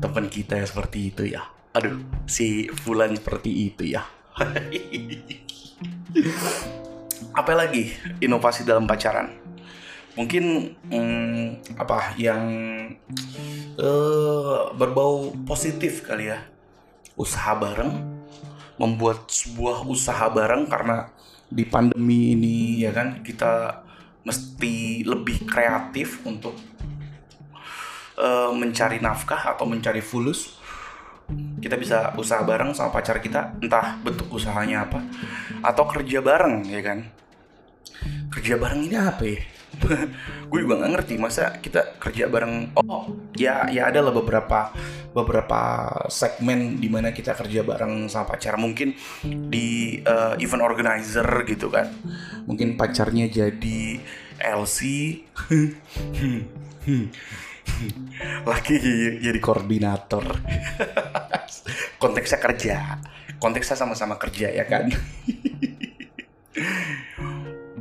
teman 0.00 0.32
kita 0.32 0.56
yang 0.56 0.64
seperti 0.64 1.12
itu 1.12 1.22
ya. 1.36 1.44
Aduh 1.76 2.00
si 2.24 2.72
Fulan 2.72 3.12
seperti 3.12 3.68
itu 3.68 3.84
ya. 3.92 4.08
Apa 7.40 7.52
lagi 7.52 7.92
inovasi 8.24 8.64
dalam 8.64 8.88
pacaran? 8.88 9.28
Mungkin 10.16 10.44
hmm, 10.88 11.76
apa 11.76 12.16
yang 12.16 12.40
uh, 13.76 14.72
berbau 14.72 15.36
positif 15.44 16.00
kali 16.08 16.32
ya. 16.32 16.40
Usaha 17.20 17.52
bareng 17.52 17.92
membuat 18.80 19.28
sebuah 19.28 19.84
usaha 19.84 20.32
bareng 20.32 20.72
karena 20.72 21.12
di 21.52 21.68
pandemi 21.68 22.32
ini 22.32 22.80
ya 22.80 22.96
kan 22.96 23.20
kita 23.20 23.84
mesti 24.24 25.04
lebih 25.04 25.44
kreatif 25.44 26.24
untuk 26.24 26.56
uh, 28.18 28.50
mencari 28.52 28.98
nafkah 29.00 29.56
atau 29.56 29.64
mencari 29.68 30.00
fulus 30.00 30.56
kita 31.58 31.74
bisa 31.74 32.14
usaha 32.14 32.46
bareng 32.46 32.70
sama 32.70 32.94
pacar 32.94 33.18
kita 33.18 33.58
entah 33.58 33.98
bentuk 33.98 34.30
usahanya 34.30 34.86
apa 34.86 35.02
atau 35.58 35.84
kerja 35.90 36.22
bareng 36.22 36.62
ya 36.70 36.80
kan? 36.86 36.98
Kerja 38.30 38.54
bareng 38.54 38.86
ini 38.86 38.94
apa 38.94 39.24
ya? 39.26 39.40
Gue 40.50 40.62
juga 40.62 40.78
nggak 40.78 40.92
ngerti 40.94 41.14
masa 41.18 41.58
kita 41.58 41.98
kerja 41.98 42.30
bareng? 42.30 42.78
Oh 42.78 43.10
ya 43.34 43.66
ya 43.66 43.90
ada 43.90 44.06
lah 44.06 44.14
beberapa 44.14 44.70
beberapa 45.10 45.90
segmen 46.06 46.78
di 46.78 46.86
mana 46.86 47.10
kita 47.10 47.34
kerja 47.34 47.66
bareng 47.66 48.06
sama 48.06 48.38
pacar. 48.38 48.54
Mungkin 48.54 48.94
di 49.50 49.98
uh, 50.06 50.38
event 50.38 50.62
organizer 50.62 51.26
gitu 51.42 51.74
kan. 51.74 51.90
Mungkin 52.46 52.78
pacarnya 52.78 53.26
jadi 53.26 53.98
LC 54.38 54.78
laki 58.50 58.74
jadi 59.20 59.38
koordinator. 59.40 60.24
Konteksnya 62.02 62.38
kerja. 62.40 62.76
Konteksnya 63.36 63.76
sama-sama 63.76 64.16
kerja 64.16 64.48
ya 64.52 64.64
kan? 64.64 64.88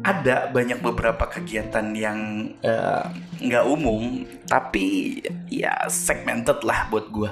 Ada 0.06 0.54
banyak 0.54 0.86
beberapa 0.86 1.26
kegiatan 1.26 1.90
yang 1.98 2.52
eh, 2.62 3.04
nggak 3.42 3.66
uh, 3.66 3.74
umum 3.74 4.22
tapi 4.46 5.18
ya 5.50 5.90
segmented 5.90 6.62
lah 6.62 6.86
buat 6.94 7.10
gue 7.10 7.32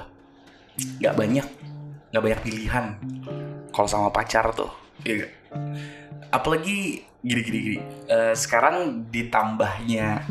nggak 0.74 1.14
banyak 1.14 1.46
nggak 2.10 2.24
banyak 2.24 2.40
pilihan. 2.42 2.98
Kalau 3.70 3.86
sama 3.86 4.10
pacar 4.10 4.50
tuh 4.50 4.74
ya 5.04 5.28
apalagi 6.32 7.04
gini 7.20 7.40
gini 7.44 7.60
uh, 8.08 8.32
sekarang 8.32 9.06
ditambahnya 9.12 10.24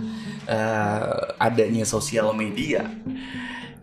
uh, 0.47 1.37
adanya 1.39 1.83
sosial 1.83 2.31
media 2.33 2.87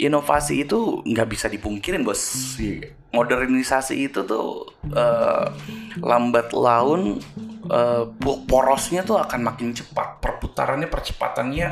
inovasi 0.01 0.65
itu 0.65 1.05
nggak 1.05 1.29
bisa 1.29 1.47
dipungkirin 1.53 2.01
bos. 2.01 2.57
Modernisasi 3.13 4.09
itu 4.09 4.25
tuh 4.25 4.65
uh, 4.97 5.47
lambat 6.01 6.57
laun 6.57 7.21
uh, 7.69 8.09
porosnya 8.49 9.05
tuh 9.05 9.21
akan 9.21 9.41
makin 9.45 9.77
cepat 9.77 10.23
perputarannya 10.25 10.89
percepatannya 10.89 11.69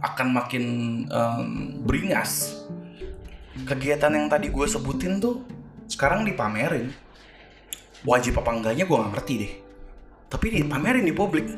akan 0.00 0.26
makin 0.32 0.64
um, 1.12 1.48
beringas. 1.84 2.64
Kegiatan 3.66 4.14
yang 4.14 4.26
tadi 4.32 4.48
gue 4.48 4.66
sebutin 4.68 5.20
tuh 5.20 5.44
sekarang 5.90 6.24
dipamerin. 6.24 6.88
Wajib 8.06 8.38
apa 8.38 8.54
enggaknya 8.54 8.86
gue 8.86 8.96
gak 8.96 9.12
ngerti 9.12 9.34
deh. 9.42 9.52
Tapi 10.30 10.46
dipamerin 10.62 11.04
di 11.04 11.14
publik 11.14 11.50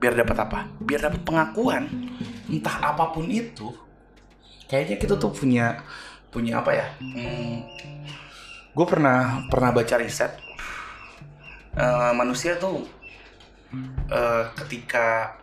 biar 0.00 0.16
dapat 0.16 0.36
apa? 0.48 0.58
Biar 0.80 1.00
dapat 1.04 1.20
pengakuan. 1.22 1.86
Entah 2.48 2.80
apa 2.80 3.12
pun 3.12 3.28
itu 3.28 3.70
kayaknya 4.66 4.96
kita 4.96 5.14
tuh 5.20 5.30
punya 5.30 5.84
punya 6.32 6.64
apa 6.64 6.72
ya? 6.72 6.86
Hmm, 6.98 7.68
gue 8.72 8.86
pernah 8.88 9.44
pernah 9.52 9.70
baca 9.70 9.94
riset 10.00 10.32
uh, 11.76 12.12
manusia 12.16 12.56
tuh 12.56 12.86
uh, 14.10 14.44
ketika 14.64 15.36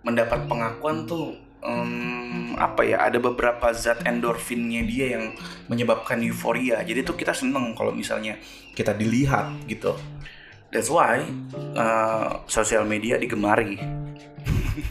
mendapat 0.00 0.48
pengakuan 0.48 1.04
tuh 1.04 1.36
um, 1.60 2.56
apa 2.56 2.84
ya 2.84 3.04
ada 3.04 3.20
beberapa 3.20 3.72
zat 3.72 4.04
endorfinnya 4.08 4.84
dia 4.84 5.06
yang 5.16 5.32
menyebabkan 5.68 6.20
euforia. 6.24 6.80
Jadi 6.80 7.04
tuh 7.04 7.16
kita 7.16 7.36
seneng 7.36 7.76
kalau 7.76 7.92
misalnya 7.92 8.36
kita 8.72 8.96
dilihat 8.96 9.64
gitu 9.68 9.92
that's 10.70 10.88
why 10.90 11.26
uh, 11.74 12.42
sosial 12.46 12.86
media 12.86 13.18
digemari. 13.18 13.78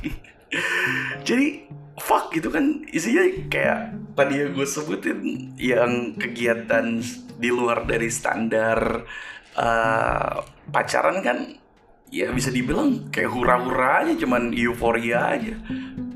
Jadi 1.27 1.67
fuck 1.99 2.31
gitu 2.35 2.51
kan. 2.51 2.83
Isinya 2.91 3.23
kayak 3.47 3.79
tadi 4.15 4.43
yang 4.43 4.51
gue 4.55 4.67
sebutin 4.67 5.19
yang 5.55 6.15
kegiatan 6.19 6.99
di 7.39 7.49
luar 7.49 7.87
dari 7.87 8.11
standar 8.11 9.07
uh, 9.55 10.33
pacaran 10.69 11.23
kan 11.23 11.55
ya 12.11 12.33
bisa 12.33 12.49
dibilang 12.51 13.13
kayak 13.13 13.31
hura-hura 13.31 14.03
aja 14.03 14.13
cuman 14.19 14.51
euforia 14.51 15.39
aja. 15.39 15.55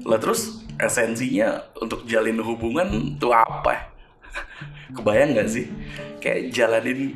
Lah 0.03 0.19
terus 0.19 0.63
esensinya 0.75 1.63
untuk 1.79 2.03
jalin 2.03 2.43
hubungan 2.43 3.15
tuh 3.15 3.31
apa? 3.31 3.93
Kebayang 4.95 5.37
nggak 5.37 5.49
sih? 5.49 5.71
Kayak 6.19 6.51
jalanin 6.51 7.15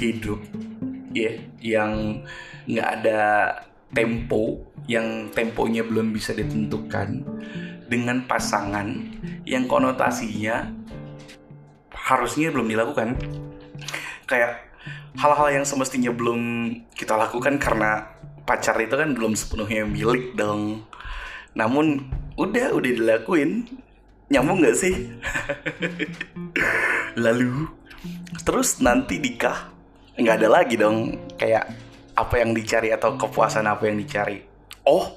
hidup 0.00 0.40
ya 1.14 1.22
yeah, 1.22 1.34
yang 1.62 1.92
nggak 2.66 2.88
ada 3.00 3.20
tempo 3.94 4.66
yang 4.90 5.30
temponya 5.32 5.86
belum 5.86 6.10
bisa 6.10 6.34
ditentukan 6.34 7.24
dengan 7.88 8.26
pasangan 8.26 8.90
yang 9.46 9.70
konotasinya 9.70 10.68
harusnya 11.94 12.52
belum 12.52 12.68
dilakukan. 12.68 13.16
Kayak 14.28 14.68
hal-hal 15.16 15.62
yang 15.62 15.64
semestinya 15.64 16.12
belum 16.12 16.40
kita 16.92 17.16
lakukan 17.16 17.56
karena 17.56 18.12
pacar 18.44 18.76
itu 18.82 18.92
kan 18.98 19.16
belum 19.16 19.32
sepenuhnya 19.32 19.88
milik 19.88 20.36
dong. 20.36 20.84
Namun 21.56 22.10
udah 22.36 22.76
udah 22.76 22.90
dilakuin. 22.92 23.80
Nyambung 24.32 24.64
gak 24.64 24.76
sih? 24.76 25.12
Lalu 27.24 27.68
terus 28.42 28.80
nanti 28.80 29.20
nikah 29.20 29.73
nggak 30.14 30.36
ada 30.42 30.48
lagi 30.48 30.74
dong 30.78 31.18
kayak 31.34 31.70
apa 32.14 32.34
yang 32.38 32.54
dicari 32.54 32.94
atau 32.94 33.18
kepuasan 33.18 33.66
apa 33.66 33.90
yang 33.90 33.98
dicari. 33.98 34.42
Oh. 34.86 35.10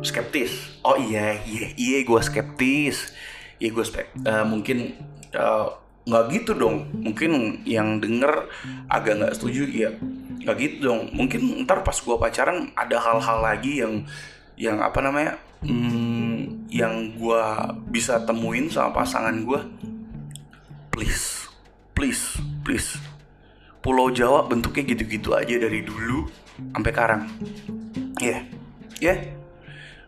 Skeptis. 0.00 0.80
Oh 0.86 0.96
iya 0.96 1.36
iya 1.44 1.74
iya 1.76 1.98
gue 2.06 2.20
skeptis. 2.22 3.12
Iya 3.58 3.74
gue 3.74 3.84
spek 3.84 4.14
uh, 4.22 4.46
mungkin 4.46 4.94
uh, 5.34 5.74
nggak 6.08 6.24
gitu 6.32 6.52
dong. 6.56 6.88
Mungkin 7.02 7.62
yang 7.68 7.98
denger 7.98 8.48
agak 8.88 9.20
nggak 9.20 9.34
setuju 9.36 9.66
ya 9.68 9.90
nggak 10.46 10.56
gitu 10.56 10.76
dong. 10.94 11.12
Mungkin 11.12 11.66
ntar 11.66 11.84
pas 11.84 11.98
gue 11.98 12.16
pacaran 12.16 12.72
ada 12.72 12.96
hal-hal 12.96 13.38
lagi 13.42 13.82
yang 13.84 14.06
yang 14.58 14.82
apa 14.82 14.98
namanya 14.98 15.38
hmm, 15.62 16.66
yang 16.68 17.14
gue 17.14 17.44
bisa 17.94 18.22
temuin 18.26 18.66
sama 18.68 19.02
pasangan 19.02 19.34
gue 19.46 19.60
please 20.90 21.46
please 21.94 22.42
please 22.66 22.98
Pulau 23.88 24.12
Jawa 24.12 24.44
bentuknya 24.44 24.92
gitu-gitu 24.92 25.32
aja 25.32 25.56
dari 25.56 25.80
dulu 25.80 26.28
sampai 26.76 26.92
sekarang. 26.92 27.24
Ya 28.20 28.36
yeah 28.36 28.58
ya 28.98 29.14
yeah. 29.14 29.30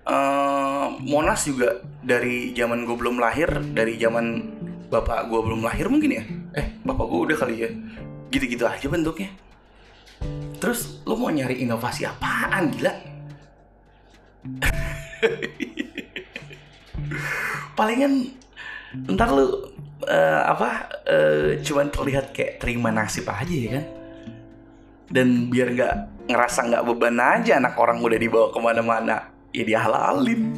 uh, 0.04 0.98
Monas 1.00 1.46
juga 1.46 1.78
dari 2.04 2.52
zaman 2.52 2.84
gue 2.84 2.92
belum 2.92 3.16
lahir 3.22 3.48
dari 3.72 3.96
zaman 3.96 4.52
bapak 4.90 5.30
gue 5.30 5.38
belum 5.40 5.62
lahir 5.64 5.88
mungkin 5.88 6.10
ya? 6.12 6.20
Eh 6.60 6.76
bapak 6.84 7.08
gue 7.08 7.20
udah 7.30 7.36
kali 7.40 7.56
ya? 7.56 7.72
Gitu-gitu 8.28 8.68
aja 8.68 8.84
bentuknya. 8.84 9.32
Terus 10.60 11.00
lo 11.08 11.16
mau 11.16 11.32
nyari 11.32 11.64
inovasi 11.64 12.04
apaan 12.04 12.68
gila? 12.76 12.92
Palingan 17.80 18.28
ntar 19.08 19.32
lu 19.32 19.69
uh, 20.06 20.42
apa 20.48 20.70
uh, 21.08 21.48
cuman 21.60 21.92
terlihat 21.92 22.32
kayak 22.32 22.62
terima 22.62 22.88
nasib 22.94 23.28
aja 23.28 23.50
ya 23.52 23.70
kan? 23.80 23.86
Dan 25.10 25.50
biar 25.50 25.74
nggak 25.74 25.94
ngerasa 26.30 26.70
nggak 26.70 26.84
beban 26.86 27.18
aja 27.18 27.58
anak 27.58 27.74
orang 27.74 27.98
udah 27.98 28.18
dibawa 28.18 28.48
ke 28.54 28.58
mana-mana 28.62 29.16
ya 29.50 29.64
dihalalin. 29.66 30.54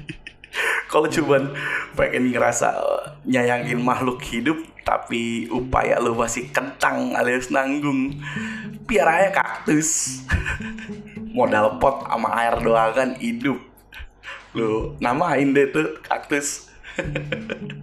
Kalau 0.90 1.06
cuman 1.06 1.54
pengen 1.94 2.34
ngerasa 2.34 2.74
nyayangin 3.22 3.78
makhluk 3.78 4.18
hidup 4.26 4.58
tapi 4.82 5.46
upaya 5.46 6.02
lu 6.02 6.18
masih 6.18 6.50
kentang 6.50 7.14
alias 7.14 7.48
nanggung 7.54 8.18
biar 8.90 9.06
aja 9.06 9.30
kaktus. 9.30 10.22
Modal 11.36 11.78
pot 11.78 12.02
sama 12.10 12.34
air 12.42 12.58
doang 12.58 12.90
kan 12.90 13.10
hidup. 13.22 13.62
Lu 14.50 14.98
namain 14.98 15.54
deh 15.54 15.70
tuh 15.70 16.02
kaktus 16.02 16.66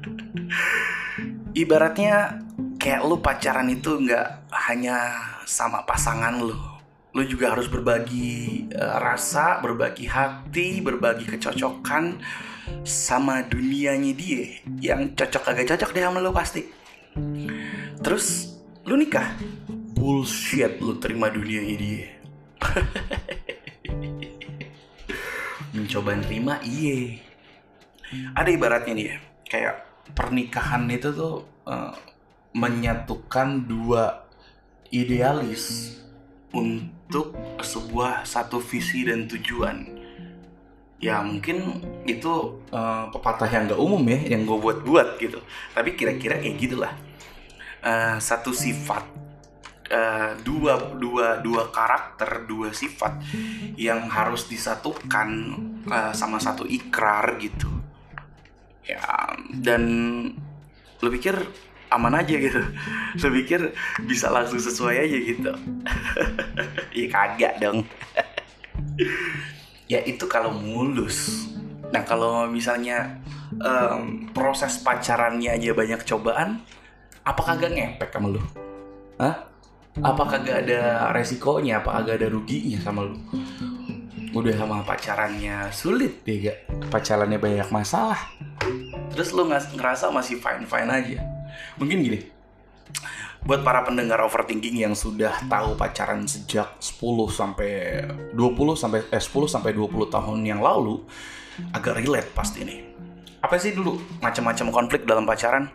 ibaratnya 1.53 2.41
kayak 2.77 3.05
lu 3.05 3.21
pacaran 3.21 3.69
itu 3.69 4.01
nggak 4.01 4.49
hanya 4.69 4.97
sama 5.45 5.83
pasangan 5.83 6.41
lu. 6.41 6.57
Lu 7.15 7.25
juga 7.25 7.57
harus 7.57 7.65
berbagi 7.65 8.69
uh, 8.77 9.01
rasa 9.01 9.57
berbagi 9.63 10.05
hati 10.05 10.85
berbagi 10.85 11.25
kecocokan 11.25 12.21
sama 12.85 13.41
dunianya 13.47 14.13
dia. 14.13 14.61
Yang 14.77 15.17
cocok 15.17 15.43
agak 15.49 15.65
cocok 15.73 15.89
deh 15.97 16.03
sama 16.05 16.19
lu 16.21 16.31
pasti. 16.35 16.61
Terus 18.03 18.53
lu 18.85 18.99
nikah? 18.99 19.33
Bullshit 19.97 20.77
lu 20.77 21.01
terima 21.01 21.33
dunianya 21.33 21.75
dia. 21.79 22.05
Mencoba 25.73 26.17
nerima 26.17 26.61
iye 26.61 27.27
ada 28.35 28.49
ibaratnya 28.49 28.93
nih 28.95 29.07
ya 29.07 29.17
kayak 29.47 29.75
pernikahan 30.15 30.87
itu 30.91 31.11
tuh 31.11 31.43
uh, 31.67 31.95
menyatukan 32.55 33.67
dua 33.67 34.27
idealis 34.91 35.95
untuk 36.55 37.35
sebuah 37.59 38.23
satu 38.23 38.63
visi 38.63 39.03
dan 39.03 39.27
tujuan. 39.27 39.99
Ya 40.97 41.21
mungkin 41.21 41.85
itu 42.09 42.57
uh, 42.73 43.05
pepatah 43.13 43.45
yang 43.45 43.69
gak 43.69 43.77
umum 43.77 44.01
ya 44.09 44.33
yang 44.33 44.49
gue 44.49 44.57
buat-buat 44.57 45.21
gitu. 45.21 45.37
Tapi 45.77 45.93
kira-kira 45.93 46.41
kayak 46.41 46.57
gitulah. 46.57 46.93
Uh, 47.85 48.17
satu 48.17 48.49
sifat 48.49 49.05
uh, 49.93 50.33
dua 50.41 50.97
dua 50.97 51.39
dua 51.39 51.69
karakter 51.69 52.49
dua 52.49 52.73
sifat 52.73 53.21
yang 53.77 54.09
harus 54.09 54.49
disatukan 54.49 55.29
uh, 55.87 56.11
sama 56.11 56.41
satu 56.41 56.65
ikrar 56.65 57.37
gitu 57.37 57.76
ya 58.87 59.35
dan 59.59 59.83
lo 61.03 61.11
pikir 61.11 61.35
aman 61.91 62.19
aja 62.19 62.35
gitu. 62.35 62.59
Lo 63.23 63.27
pikir 63.31 63.71
bisa 64.03 64.27
langsung 64.27 64.59
sesuai 64.59 65.07
aja 65.07 65.17
gitu. 65.17 65.51
Iya 66.97 67.07
kagak 67.11 67.53
dong. 67.63 67.83
Ya 69.87 70.03
itu 70.03 70.27
kalau 70.27 70.51
mulus. 70.51 71.47
Nah 71.95 72.03
kalau 72.03 72.43
misalnya 72.51 73.23
um, 73.63 74.27
proses 74.35 74.83
pacarannya 74.83 75.55
aja 75.55 75.71
banyak 75.71 76.03
cobaan 76.03 76.59
apa 77.23 77.39
kagak 77.39 77.71
ngepek 77.71 78.11
sama 78.11 78.35
lu? 78.35 78.41
Hah? 79.15 79.47
apa 79.97 80.23
kagak 80.27 80.67
ada 80.67 81.09
resikonya? 81.15 81.79
Apa 81.79 82.03
kagak 82.03 82.19
ada 82.19 82.27
ruginya 82.35 82.83
sama 82.83 83.07
lu 83.07 83.15
udah 84.35 84.53
sama 84.55 84.83
pacarannya 84.83 85.71
sulit 85.71 86.23
gak 86.23 86.89
pacarannya 86.91 87.39
banyak 87.39 87.69
masalah 87.71 88.19
terus 89.13 89.31
lu 89.31 89.47
ngerasa 89.47 90.11
masih 90.11 90.41
fine 90.41 90.67
fine 90.67 90.89
aja 90.91 91.19
mungkin 91.79 92.03
gini 92.03 92.19
buat 93.47 93.63
para 93.63 93.85
pendengar 93.87 94.19
overthinking 94.27 94.83
yang 94.83 94.91
sudah 94.91 95.31
tahu 95.47 95.79
pacaran 95.79 96.27
sejak 96.27 96.83
10 96.83 96.99
sampai 97.31 98.03
20 98.35 98.75
sampai 98.75 98.99
eh 99.07 99.23
10 99.23 99.47
sampai 99.47 99.71
20 99.71 100.11
tahun 100.11 100.43
yang 100.43 100.59
lalu 100.59 100.99
agak 101.71 102.01
relate 102.01 102.29
pasti 102.35 102.67
nih. 102.67 102.79
Apa 103.39 103.55
sih 103.55 103.71
dulu 103.71 103.95
macam-macam 104.19 104.67
konflik 104.73 105.07
dalam 105.07 105.23
pacaran? 105.23 105.69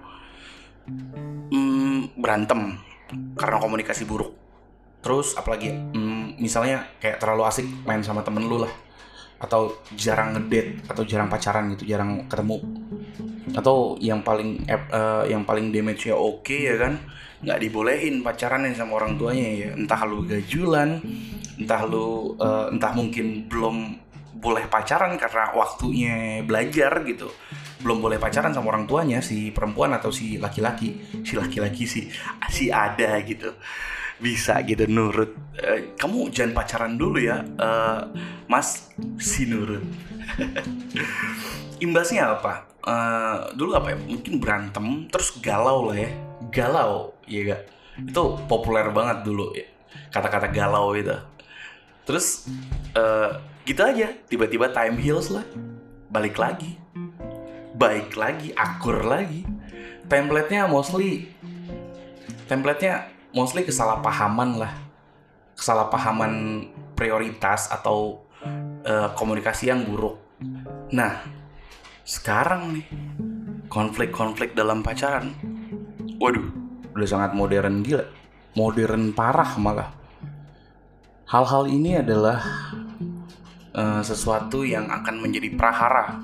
Hmm, 1.49 2.13
berantem 2.19 2.77
karena 3.37 3.57
komunikasi 3.61 4.05
buruk. 4.05 4.37
terus 5.03 5.35
apalagi 5.35 5.75
hmm, 5.75 6.12
misalnya 6.43 6.99
kayak 6.99 7.23
terlalu 7.23 7.47
asik 7.47 7.67
main 7.87 8.03
sama 8.03 8.27
temen 8.27 8.51
lu 8.51 8.67
lah. 8.67 8.73
Atau 9.39 9.79
jarang 9.95 10.35
ngedate 10.35 10.83
atau 10.91 11.07
jarang 11.07 11.31
pacaran 11.31 11.71
gitu 11.79 11.87
jarang 11.87 12.27
ketemu. 12.27 12.59
Atau 13.55 13.95
yang 14.03 14.27
paling 14.27 14.67
uh, 14.67 15.23
yang 15.31 15.47
paling 15.47 15.71
damage 15.71 16.11
nya 16.11 16.19
oke 16.19 16.43
okay, 16.43 16.67
ya 16.67 16.75
kan 16.83 16.99
nggak 17.43 17.59
dibolehin 17.59 18.23
pacaran 18.27 18.67
sama 18.75 18.99
orang 18.99 19.15
tuanya 19.15 19.47
ya. 19.47 19.71
Entah 19.79 20.03
lu 20.03 20.27
gajulan 20.27 20.99
entah 21.63 21.83
lu 21.87 22.35
uh, 22.43 22.75
entah 22.75 22.91
mungkin 22.99 23.47
belum 23.47 24.03
boleh 24.43 24.67
pacaran 24.67 25.15
karena 25.15 25.55
waktunya 25.55 26.43
belajar 26.43 27.03
gitu. 27.07 27.31
Belum 27.83 27.99
boleh 27.99 28.19
pacaran 28.19 28.55
sama 28.55 28.75
orang 28.75 28.87
tuanya 28.87 29.19
si 29.19 29.51
perempuan 29.51 29.95
atau 29.95 30.11
si 30.15 30.39
laki-laki. 30.39 31.23
Si 31.23 31.35
laki-laki 31.35 31.83
si 31.87 32.07
si 32.51 32.71
ada 32.71 33.19
gitu 33.27 33.55
bisa 34.23 34.63
gitu 34.63 34.87
nurut. 34.87 35.35
Uh, 35.59 35.93
kamu 35.99 36.31
jangan 36.31 36.55
pacaran 36.55 36.95
dulu 36.95 37.19
ya. 37.19 37.43
Uh, 37.59 38.07
mas 38.47 38.95
si 39.19 39.51
nurut. 39.51 39.83
Imbasnya 41.85 42.39
apa? 42.39 42.71
Uh, 42.87 43.51
dulu 43.59 43.75
apa 43.75 43.93
ya? 43.93 43.99
Mungkin 43.99 44.39
berantem 44.39 45.11
terus 45.11 45.35
galau 45.43 45.91
lah 45.91 45.99
ya. 45.99 46.11
Galau 46.55 47.19
ya 47.27 47.55
gak 47.55 47.63
itu 47.93 48.25
populer 48.47 48.89
banget 48.95 49.27
dulu 49.27 49.51
ya. 49.53 49.67
Kata-kata 50.15 50.49
galau 50.49 50.95
itu 50.95 51.13
terus 52.07 52.47
uh, 52.95 53.43
gitu 53.67 53.83
aja. 53.83 54.15
Tiba-tiba 54.31 54.71
time 54.71 54.97
heals 55.03 55.35
lah. 55.35 55.45
Balik 56.09 56.39
lagi. 56.39 56.79
Baik 57.75 58.15
lagi 58.15 58.55
akur 58.55 59.03
lagi. 59.03 59.43
Template-nya 60.07 60.71
mostly 60.71 61.33
template-nya 62.53 63.09
mostly 63.33 63.65
kesalahpahaman 63.67 64.61
lah. 64.61 64.73
Kesalahpahaman 65.57 66.65
prioritas 66.97 67.69
atau 67.69 68.25
uh, 68.87 69.13
komunikasi 69.17 69.69
yang 69.73 69.85
buruk. 69.85 70.17
Nah 70.93 71.21
sekarang 72.03 72.79
nih 72.79 72.87
konflik-konflik 73.71 74.59
dalam 74.59 74.83
pacaran 74.83 75.33
waduh 76.19 76.45
udah 76.93 77.09
sangat 77.09 77.33
modern 77.33 77.81
gila. 77.81 78.05
Modern 78.53 79.17
parah 79.17 79.57
malah. 79.57 79.91
Hal-hal 81.25 81.65
ini 81.73 81.97
adalah 81.97 82.45
uh, 83.73 84.05
sesuatu 84.05 84.61
yang 84.69 84.93
akan 84.93 85.25
menjadi 85.25 85.49
prahara 85.57 86.21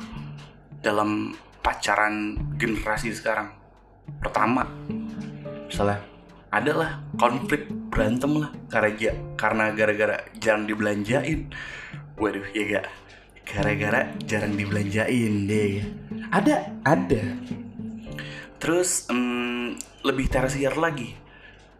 dalam 0.85 1.33
pacaran 1.65 2.37
generasi 2.61 3.17
sekarang. 3.17 3.49
Pertama 4.21 4.69
misalnya 5.69 6.01
adalah 6.49 7.05
konflik 7.21 7.69
berantem 7.93 8.41
lah 8.41 8.51
karena 8.73 9.13
karena 9.37 9.65
gara-gara 9.77 10.17
jarang 10.41 10.65
dibelanjain. 10.65 11.53
Waduh 12.17 12.49
ya 12.57 12.63
gak 12.67 12.87
gara-gara 13.45 14.09
jarang 14.25 14.57
dibelanjain 14.57 15.45
deh. 15.45 15.85
Ada 16.33 16.73
ada. 16.85 17.23
Terus 18.59 19.07
um, 19.13 19.77
lebih 20.05 20.27
tersier 20.33 20.73
lagi. 20.77 21.15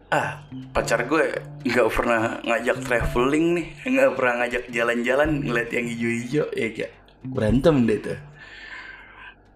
Ah 0.09 0.41
pacar 0.73 1.05
gue 1.05 1.37
nggak 1.69 1.89
pernah 1.93 2.41
ngajak 2.41 2.81
traveling 2.81 3.61
nih 3.61 3.67
nggak 3.93 4.17
pernah 4.17 4.33
ngajak 4.41 4.63
jalan-jalan 4.73 5.29
ngeliat 5.45 5.69
yang 5.69 5.85
hijau-hijau 5.85 6.47
ya 6.57 6.67
gak 6.73 6.91
berantem 7.25 7.75
deh 7.85 7.99
tuh. 8.01 8.19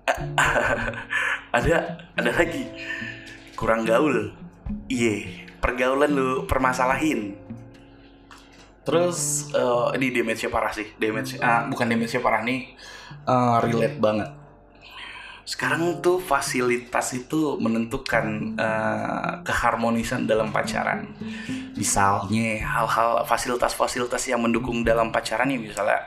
Ada 1.54 2.02
ada 2.18 2.32
lagi. 2.34 2.66
Kurang 3.54 3.86
gaul 3.86 4.43
iya 4.88 5.12
yeah, 5.12 5.22
pergaulan 5.60 6.12
lu 6.14 6.30
permasalahin. 6.46 7.36
Terus 8.84 9.48
uh, 9.56 9.96
ini 9.96 10.12
damage 10.12 10.52
parah 10.52 10.76
sih 10.76 10.92
damage 11.00 11.40
uh, 11.40 11.72
bukan 11.72 11.88
damage 11.88 12.20
parah 12.20 12.44
nih 12.44 12.76
uh, 13.24 13.64
relate 13.64 13.98
banget. 14.00 14.30
Sekarang 15.44 16.00
tuh 16.00 16.24
fasilitas 16.24 17.16
itu 17.16 17.60
menentukan 17.60 18.56
uh, 18.60 19.40
keharmonisan 19.44 20.28
dalam 20.28 20.52
pacaran. 20.52 21.08
Misalnya 21.76 22.60
hal-hal 22.64 23.24
fasilitas-fasilitas 23.24 24.24
yang 24.28 24.44
mendukung 24.44 24.84
dalam 24.84 25.12
pacaran 25.16 25.52
ya 25.52 25.60
misalnya 25.60 26.00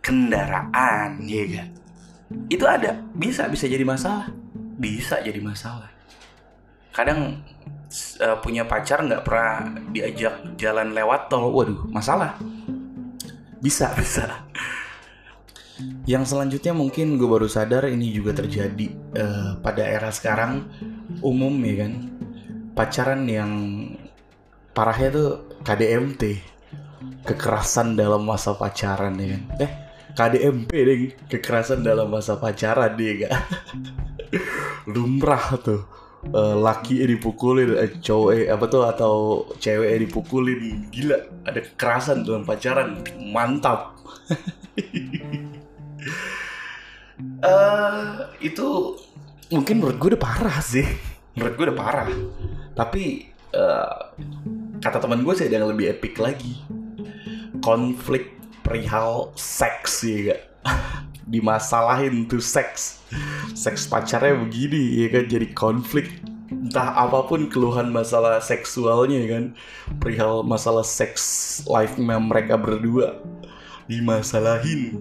kendaraan 0.00 1.20
ya 1.28 1.44
kan 1.44 1.68
itu 2.48 2.64
ada 2.68 3.00
bisa 3.16 3.48
bisa 3.48 3.64
jadi 3.64 3.84
masalah. 3.84 4.28
Bisa 4.78 5.18
jadi 5.24 5.40
masalah. 5.40 5.88
Kadang 6.92 7.40
uh, 8.20 8.36
punya 8.40 8.68
pacar 8.68 9.04
nggak 9.04 9.24
pernah 9.24 9.80
diajak 9.92 10.56
jalan 10.60 10.92
lewat 10.92 11.32
tol. 11.32 11.50
Waduh 11.52 11.88
masalah. 11.88 12.36
Bisa 13.58 13.92
bisa. 13.98 14.48
Yang 16.08 16.34
selanjutnya 16.34 16.74
mungkin 16.74 17.20
gue 17.20 17.28
baru 17.28 17.46
sadar 17.46 17.86
ini 17.86 18.10
juga 18.10 18.34
terjadi 18.34 18.86
uh, 19.14 19.50
pada 19.62 19.86
era 19.86 20.10
sekarang 20.10 20.66
umum 21.22 21.54
ya 21.62 21.86
kan? 21.86 21.92
Pacaran 22.74 23.26
yang 23.26 23.52
parahnya 24.74 25.08
tuh 25.10 25.30
KDMT 25.66 26.22
kekerasan 27.26 27.98
dalam 27.98 28.22
masa 28.26 28.54
pacaran 28.54 29.14
ya 29.18 29.38
kan? 29.38 29.42
Eh 29.62 29.72
KDMP 30.18 30.70
deh 30.82 30.98
kekerasan 31.30 31.86
dalam 31.86 32.10
masa 32.10 32.34
pacaran 32.34 32.98
dia 32.98 33.22
gak 33.22 33.34
lumrah 34.92 35.54
tuh 35.62 35.86
uh, 36.34 36.56
laki 36.58 37.02
dipukulin 37.06 37.78
eh, 37.78 37.90
cowok 38.02 38.30
eh, 38.34 38.46
apa 38.50 38.64
tuh 38.66 38.82
atau 38.86 39.14
cewek 39.56 40.08
dipukulin 40.08 40.90
gila 40.90 41.18
ada 41.46 41.60
kekerasan 41.62 42.26
dalam 42.26 42.42
pacaran 42.42 43.02
mantap. 43.30 43.96
Uh, 47.42 48.28
itu 48.48 48.98
mungkin 49.50 49.80
menurut 49.80 49.96
gue 49.96 50.08
udah 50.16 50.22
parah 50.22 50.58
sih. 50.62 50.86
Menurut 51.38 51.54
gue 51.54 51.64
udah 51.70 51.78
parah. 51.78 52.08
Tapi 52.74 53.30
uh, 53.54 53.98
kata 54.82 54.98
teman 55.02 55.22
gue 55.22 55.34
sih 55.34 55.46
ada 55.46 55.62
yang 55.62 55.70
lebih 55.70 55.90
epic 55.94 56.18
lagi. 56.18 56.58
Konflik 57.58 58.38
perihal 58.68 59.32
seks 59.32 60.04
ya 60.04 60.18
gak 60.28 60.42
dimasalahin 61.28 62.26
tuh 62.26 62.40
seks 62.40 63.04
seks 63.52 63.88
pacarnya 63.88 64.36
begini 64.36 65.04
ya 65.04 65.08
kan? 65.12 65.24
Jadi 65.28 65.46
konflik. 65.52 66.08
Entah 66.48 66.96
apa 66.96 67.28
pun 67.28 67.48
keluhan 67.52 67.92
masalah 67.92 68.40
seksualnya 68.40 69.24
ya 69.24 69.28
kan? 69.36 69.44
Perihal 70.00 70.44
masalah 70.44 70.84
seks 70.84 71.22
life 71.68 71.96
mereka 72.00 72.56
berdua 72.56 73.20
dimasalahin 73.88 75.00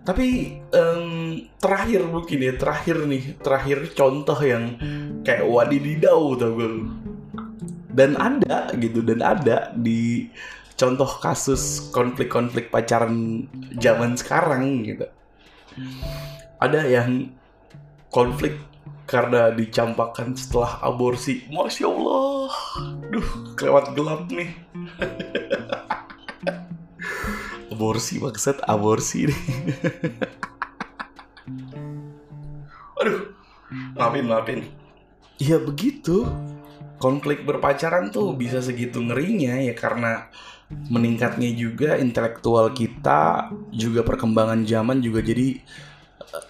tapi 0.00 0.58
um, 0.74 1.38
terakhir 1.60 2.02
mungkin 2.08 2.40
ya 2.40 2.56
terakhir 2.56 3.04
nih 3.04 3.36
terakhir 3.38 3.78
contoh 3.92 4.34
yang 4.40 4.74
kayak 5.22 5.44
wadididau 5.44 6.34
tau 6.40 6.56
gue 6.56 6.88
dan 7.92 8.16
ada 8.16 8.72
gitu 8.80 9.04
dan 9.04 9.20
ada 9.20 9.70
di 9.76 10.32
contoh 10.80 11.20
kasus 11.20 11.92
konflik-konflik 11.92 12.72
pacaran 12.72 13.44
zaman 13.76 14.16
sekarang 14.16 14.80
gitu. 14.88 15.04
Ada 16.56 16.88
yang 16.88 17.36
konflik 18.08 18.56
karena 19.04 19.52
dicampakkan 19.52 20.32
setelah 20.32 20.80
aborsi. 20.80 21.44
Masya 21.52 21.84
Allah, 21.84 22.48
duh 23.12 23.28
kelewat 23.60 23.92
gelap 23.92 24.24
nih. 24.32 24.56
aborsi 27.76 28.16
maksud 28.16 28.64
aborsi 28.64 29.28
nih. 29.28 29.40
Aduh, 33.04 33.36
maafin 33.96 34.24
maafin. 34.24 34.60
Ya 35.36 35.60
begitu. 35.60 36.24
Konflik 37.00 37.48
berpacaran 37.48 38.12
tuh 38.12 38.36
bisa 38.36 38.60
segitu 38.60 39.00
ngerinya 39.00 39.56
ya 39.56 39.72
karena 39.72 40.28
meningkatnya 40.70 41.50
juga 41.50 41.98
intelektual 41.98 42.70
kita 42.70 43.50
juga 43.74 44.06
perkembangan 44.06 44.62
zaman 44.62 45.02
juga 45.02 45.18
jadi 45.18 45.58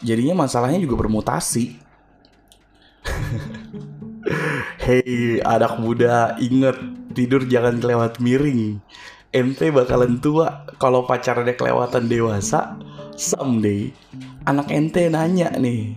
jadinya 0.04 0.44
masalahnya 0.44 0.80
juga 0.80 1.00
bermutasi. 1.00 1.80
Hei 4.84 5.40
anak 5.40 5.80
muda 5.80 6.36
inget 6.36 6.76
tidur 7.16 7.48
jangan 7.48 7.80
kelewat 7.80 8.20
miring. 8.20 8.84
Ente 9.32 9.70
bakalan 9.72 10.20
tua 10.20 10.68
kalau 10.76 11.06
pacarnya 11.06 11.54
kelewatan 11.54 12.10
dewasa 12.10 12.76
someday 13.14 13.94
anak 14.48 14.72
ente 14.74 15.06
nanya 15.06 15.54
nih 15.54 15.94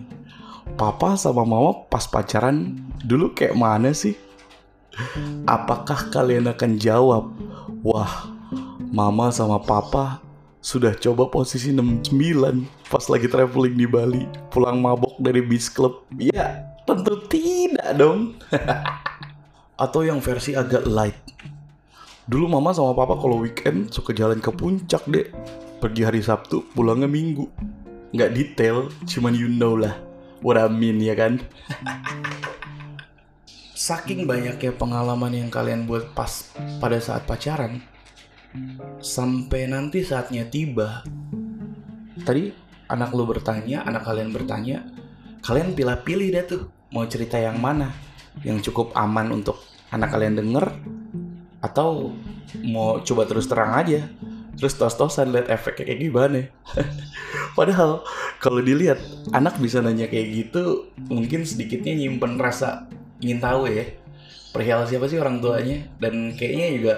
papa 0.76 1.16
sama 1.16 1.42
mama 1.42 1.88
pas 1.88 2.04
pacaran 2.06 2.76
dulu 3.04 3.32
kayak 3.32 3.56
mana 3.58 3.90
sih? 3.92 4.16
Apakah 5.44 6.14
kalian 6.14 6.46
akan 6.54 6.78
jawab 6.78 7.34
Wah, 7.84 8.32
mama 8.96 9.28
sama 9.28 9.60
papa 9.60 10.24
sudah 10.64 10.96
coba 10.96 11.28
posisi 11.28 11.68
69 11.68 12.64
pas 12.88 13.04
lagi 13.12 13.28
traveling 13.28 13.76
di 13.76 13.84
Bali, 13.84 14.24
pulang 14.48 14.80
mabok 14.80 15.20
dari 15.20 15.44
bis 15.44 15.68
club. 15.68 16.00
Ya, 16.16 16.64
tentu 16.88 17.20
tidak 17.28 17.92
dong. 18.00 18.40
Atau 19.84 20.00
yang 20.00 20.24
versi 20.24 20.56
agak 20.56 20.88
light. 20.88 21.20
Dulu 22.24 22.56
mama 22.56 22.72
sama 22.72 22.96
papa 22.96 23.20
kalau 23.20 23.44
weekend 23.44 23.92
suka 23.92 24.16
jalan 24.16 24.40
ke 24.40 24.48
puncak 24.48 25.04
deh. 25.04 25.28
Pergi 25.84 26.08
hari 26.08 26.24
Sabtu, 26.24 26.64
pulangnya 26.72 27.04
Minggu. 27.04 27.52
Nggak 28.16 28.32
detail, 28.32 28.88
cuman 29.04 29.36
you 29.36 29.52
know 29.52 29.76
lah. 29.76 29.92
What 30.40 30.56
I 30.56 30.72
mean 30.72 31.04
ya 31.04 31.12
kan? 31.12 31.36
Saking 33.84 34.24
banyaknya 34.24 34.72
pengalaman 34.72 35.28
yang 35.28 35.52
kalian 35.52 35.84
buat 35.84 36.16
pas 36.16 36.48
pada 36.80 36.96
saat 36.96 37.28
pacaran, 37.28 37.84
sampai 39.04 39.68
nanti 39.68 40.00
saatnya 40.00 40.48
tiba. 40.48 41.04
Tadi 42.24 42.48
anak 42.88 43.12
lu 43.12 43.28
bertanya, 43.28 43.84
anak 43.84 44.08
kalian 44.08 44.32
bertanya, 44.32 44.88
kalian 45.44 45.76
pilih-pilih 45.76 46.32
deh 46.32 46.44
tuh 46.48 46.62
mau 46.96 47.04
cerita 47.04 47.36
yang 47.36 47.60
mana 47.60 47.92
yang 48.40 48.56
cukup 48.64 48.88
aman 48.96 49.28
untuk 49.36 49.60
anak 49.92 50.16
kalian 50.16 50.40
denger 50.40 50.64
atau 51.60 52.16
mau 52.64 53.04
coba 53.04 53.28
terus 53.28 53.44
terang 53.52 53.76
aja 53.76 54.08
terus 54.56 54.80
tos-tosan 54.80 55.28
lihat 55.28 55.52
efeknya 55.52 55.92
kayak 55.92 56.00
gimana 56.00 56.40
padahal 57.58 58.00
kalau 58.40 58.64
dilihat 58.64 58.96
anak 59.36 59.60
bisa 59.60 59.84
nanya 59.84 60.08
kayak 60.08 60.30
gitu 60.32 60.88
mungkin 61.12 61.44
sedikitnya 61.44 61.94
nyimpen 62.00 62.40
rasa 62.40 62.88
ingin 63.22 63.38
tahu 63.38 63.70
ya 63.70 63.84
perihal 64.54 64.86
siapa 64.86 65.10
sih 65.10 65.18
orang 65.18 65.42
tuanya? 65.42 65.82
Dan 65.98 66.38
kayaknya 66.38 66.68
juga 66.78 66.94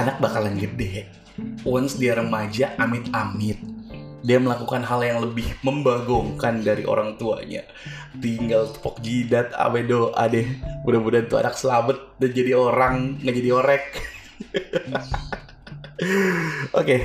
anak 0.00 0.16
bakalan 0.16 0.56
gede. 0.56 1.04
Once 1.68 2.00
dia 2.00 2.16
remaja 2.16 2.72
amit-amit. 2.80 3.60
Dia 4.20 4.36
melakukan 4.36 4.84
hal 4.84 5.00
yang 5.00 5.20
lebih 5.24 5.48
membagongkan 5.64 6.60
dari 6.64 6.84
orang 6.84 7.16
tuanya. 7.16 7.64
Tinggal 8.16 8.72
tepok 8.72 9.00
jidat 9.00 9.52
abe 9.56 9.84
doa 9.84 10.28
deh 10.28 10.44
mudah-mudahan 10.84 11.28
tuh 11.28 11.40
anak 11.40 11.56
selamat 11.56 11.96
dan 12.20 12.30
jadi 12.32 12.52
orang 12.56 13.20
nggak 13.20 13.36
jadi 13.36 13.50
orek. 13.52 13.84
Oke 16.72 16.96
okay. 16.96 17.00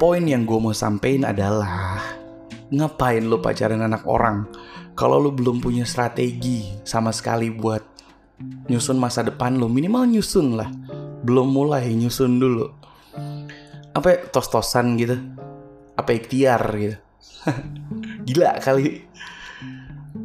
poin 0.00 0.24
yang 0.24 0.48
gue 0.48 0.56
mau 0.56 0.72
sampein 0.72 1.20
adalah 1.24 2.00
ngapain 2.72 3.28
lo 3.28 3.44
pacaran 3.44 3.84
anak 3.84 4.08
orang 4.08 4.48
kalau 4.92 5.16
lo 5.16 5.32
belum 5.32 5.64
punya 5.64 5.88
strategi 5.88 6.68
sama 6.84 7.16
sekali 7.16 7.48
buat 7.48 7.80
nyusun 8.68 9.00
masa 9.00 9.24
depan 9.24 9.56
lo 9.56 9.68
minimal 9.70 10.04
nyusun 10.04 10.58
lah. 10.58 10.68
Belum 11.22 11.48
mulai 11.48 11.88
nyusun 11.94 12.36
dulu. 12.36 12.66
Apa 13.94 14.06
ya, 14.10 14.18
tos-tosan 14.28 14.98
gitu. 14.98 15.16
Apa 15.94 16.10
ikhtiar 16.12 16.62
gitu. 16.76 16.96
Gila 18.26 18.58
kali. 18.58 19.06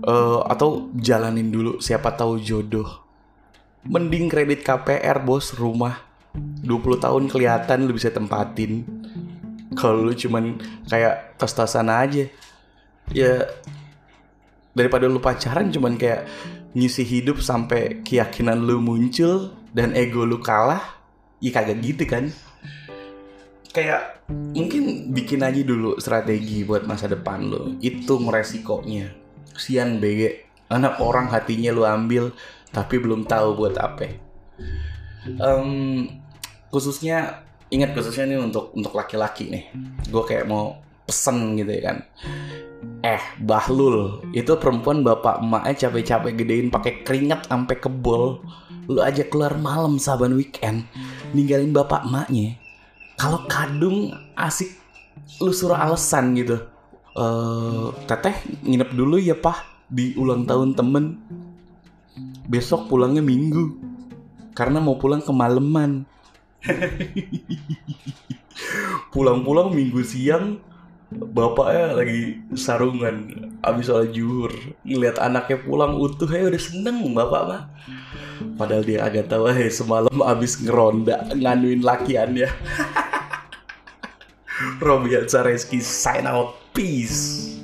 Uh, 0.08 0.44
atau 0.48 0.92
jalanin 0.98 1.52
dulu 1.52 1.80
siapa 1.80 2.16
tahu 2.18 2.42
jodoh. 2.42 3.06
Mending 3.88 4.28
kredit 4.28 4.66
KPR 4.66 5.22
bos. 5.22 5.54
Rumah 5.54 6.02
20 6.66 7.04
tahun 7.04 7.24
kelihatan 7.30 7.86
lu 7.86 7.94
bisa 7.94 8.10
tempatin. 8.10 8.84
Kalau 9.78 10.02
lu 10.02 10.14
cuman 10.18 10.58
kayak 10.90 11.38
tos-tosan 11.38 11.94
aja. 11.94 12.26
Ya 13.14 13.46
daripada 14.78 15.10
lu 15.10 15.18
pacaran 15.18 15.74
cuman 15.74 15.98
kayak 15.98 16.30
ngisi 16.78 17.02
hidup 17.02 17.42
sampai 17.42 18.06
keyakinan 18.06 18.62
lu 18.62 18.78
muncul 18.78 19.50
dan 19.74 19.98
ego 19.98 20.22
lu 20.22 20.38
kalah 20.38 21.02
ya 21.42 21.50
kagak 21.50 21.82
gitu 21.82 22.06
kan. 22.06 22.30
Kayak 23.74 24.22
mungkin 24.30 25.10
bikin 25.14 25.42
aja 25.42 25.62
dulu 25.66 25.98
strategi 25.98 26.62
buat 26.62 26.86
masa 26.86 27.10
depan 27.10 27.50
lo 27.50 27.74
itu 27.80 28.20
resikonya 28.22 29.16
sian 29.56 30.04
BG 30.04 30.44
anak 30.68 31.00
orang 31.00 31.32
hatinya 31.32 31.72
lo 31.72 31.88
ambil 31.88 32.36
tapi 32.70 33.02
belum 33.02 33.26
tahu 33.26 33.58
buat 33.58 33.76
apa. 33.82 34.14
Um, 35.42 36.08
khususnya 36.70 37.44
ingat 37.74 37.98
khususnya 37.98 38.30
nih 38.30 38.40
untuk 38.40 38.72
untuk 38.78 38.94
laki-laki 38.94 39.50
nih. 39.50 39.66
Gue 40.08 40.24
kayak 40.24 40.46
mau 40.46 40.78
pesen 41.08 41.56
gitu 41.56 41.72
ya 41.72 41.82
kan 41.88 41.98
eh 43.02 43.22
Bahlul. 43.42 44.22
Itu 44.34 44.58
perempuan 44.58 45.02
bapak 45.02 45.42
emaknya 45.42 45.88
capek-capek 45.88 46.34
gedein 46.38 46.68
pakai 46.70 47.06
keringat 47.06 47.48
sampai 47.50 47.76
kebol. 47.78 48.42
Lu 48.88 49.04
aja 49.04 49.24
keluar 49.28 49.60
malam 49.60 50.00
saban 50.00 50.36
weekend 50.36 50.88
ninggalin 51.36 51.76
bapak 51.76 52.08
emaknya. 52.08 52.56
Kalau 53.18 53.44
kadung 53.50 54.14
asik 54.38 54.72
lu 55.44 55.52
suruh 55.52 55.78
alasan 55.78 56.38
gitu. 56.38 56.62
Uh, 57.18 57.90
teteh 58.06 58.38
nginep 58.62 58.94
dulu 58.94 59.18
ya 59.18 59.34
pak 59.34 59.66
di 59.90 60.14
ulang 60.16 60.46
tahun 60.46 60.78
temen. 60.78 61.18
Besok 62.48 62.88
pulangnya 62.88 63.20
minggu 63.20 63.88
karena 64.58 64.82
mau 64.82 64.98
pulang 64.98 65.22
kemalaman 65.22 66.02
pulang-pulang 69.14 69.70
minggu 69.70 70.02
siang 70.02 70.58
bapaknya 71.12 71.96
lagi 71.96 72.44
sarungan 72.56 73.48
abis 73.64 73.88
sholat 73.88 74.12
juhur 74.12 74.52
ngeliat 74.84 75.18
anaknya 75.24 75.58
pulang 75.64 75.96
utuh 75.96 76.28
ya 76.28 76.52
udah 76.52 76.62
seneng 76.62 77.00
bapak 77.16 77.42
mah 77.48 77.62
padahal 78.60 78.84
dia 78.84 79.08
agak 79.08 79.32
tahu 79.32 79.48
hei 79.50 79.72
semalam 79.72 80.12
abis 80.20 80.60
ngeronda 80.60 81.32
nganuin 81.32 81.80
lakiannya 81.80 82.50
Robian 84.82 85.30
Zareski 85.30 85.82
sign 85.82 86.26
out. 86.26 86.58
Peace. 86.74 87.57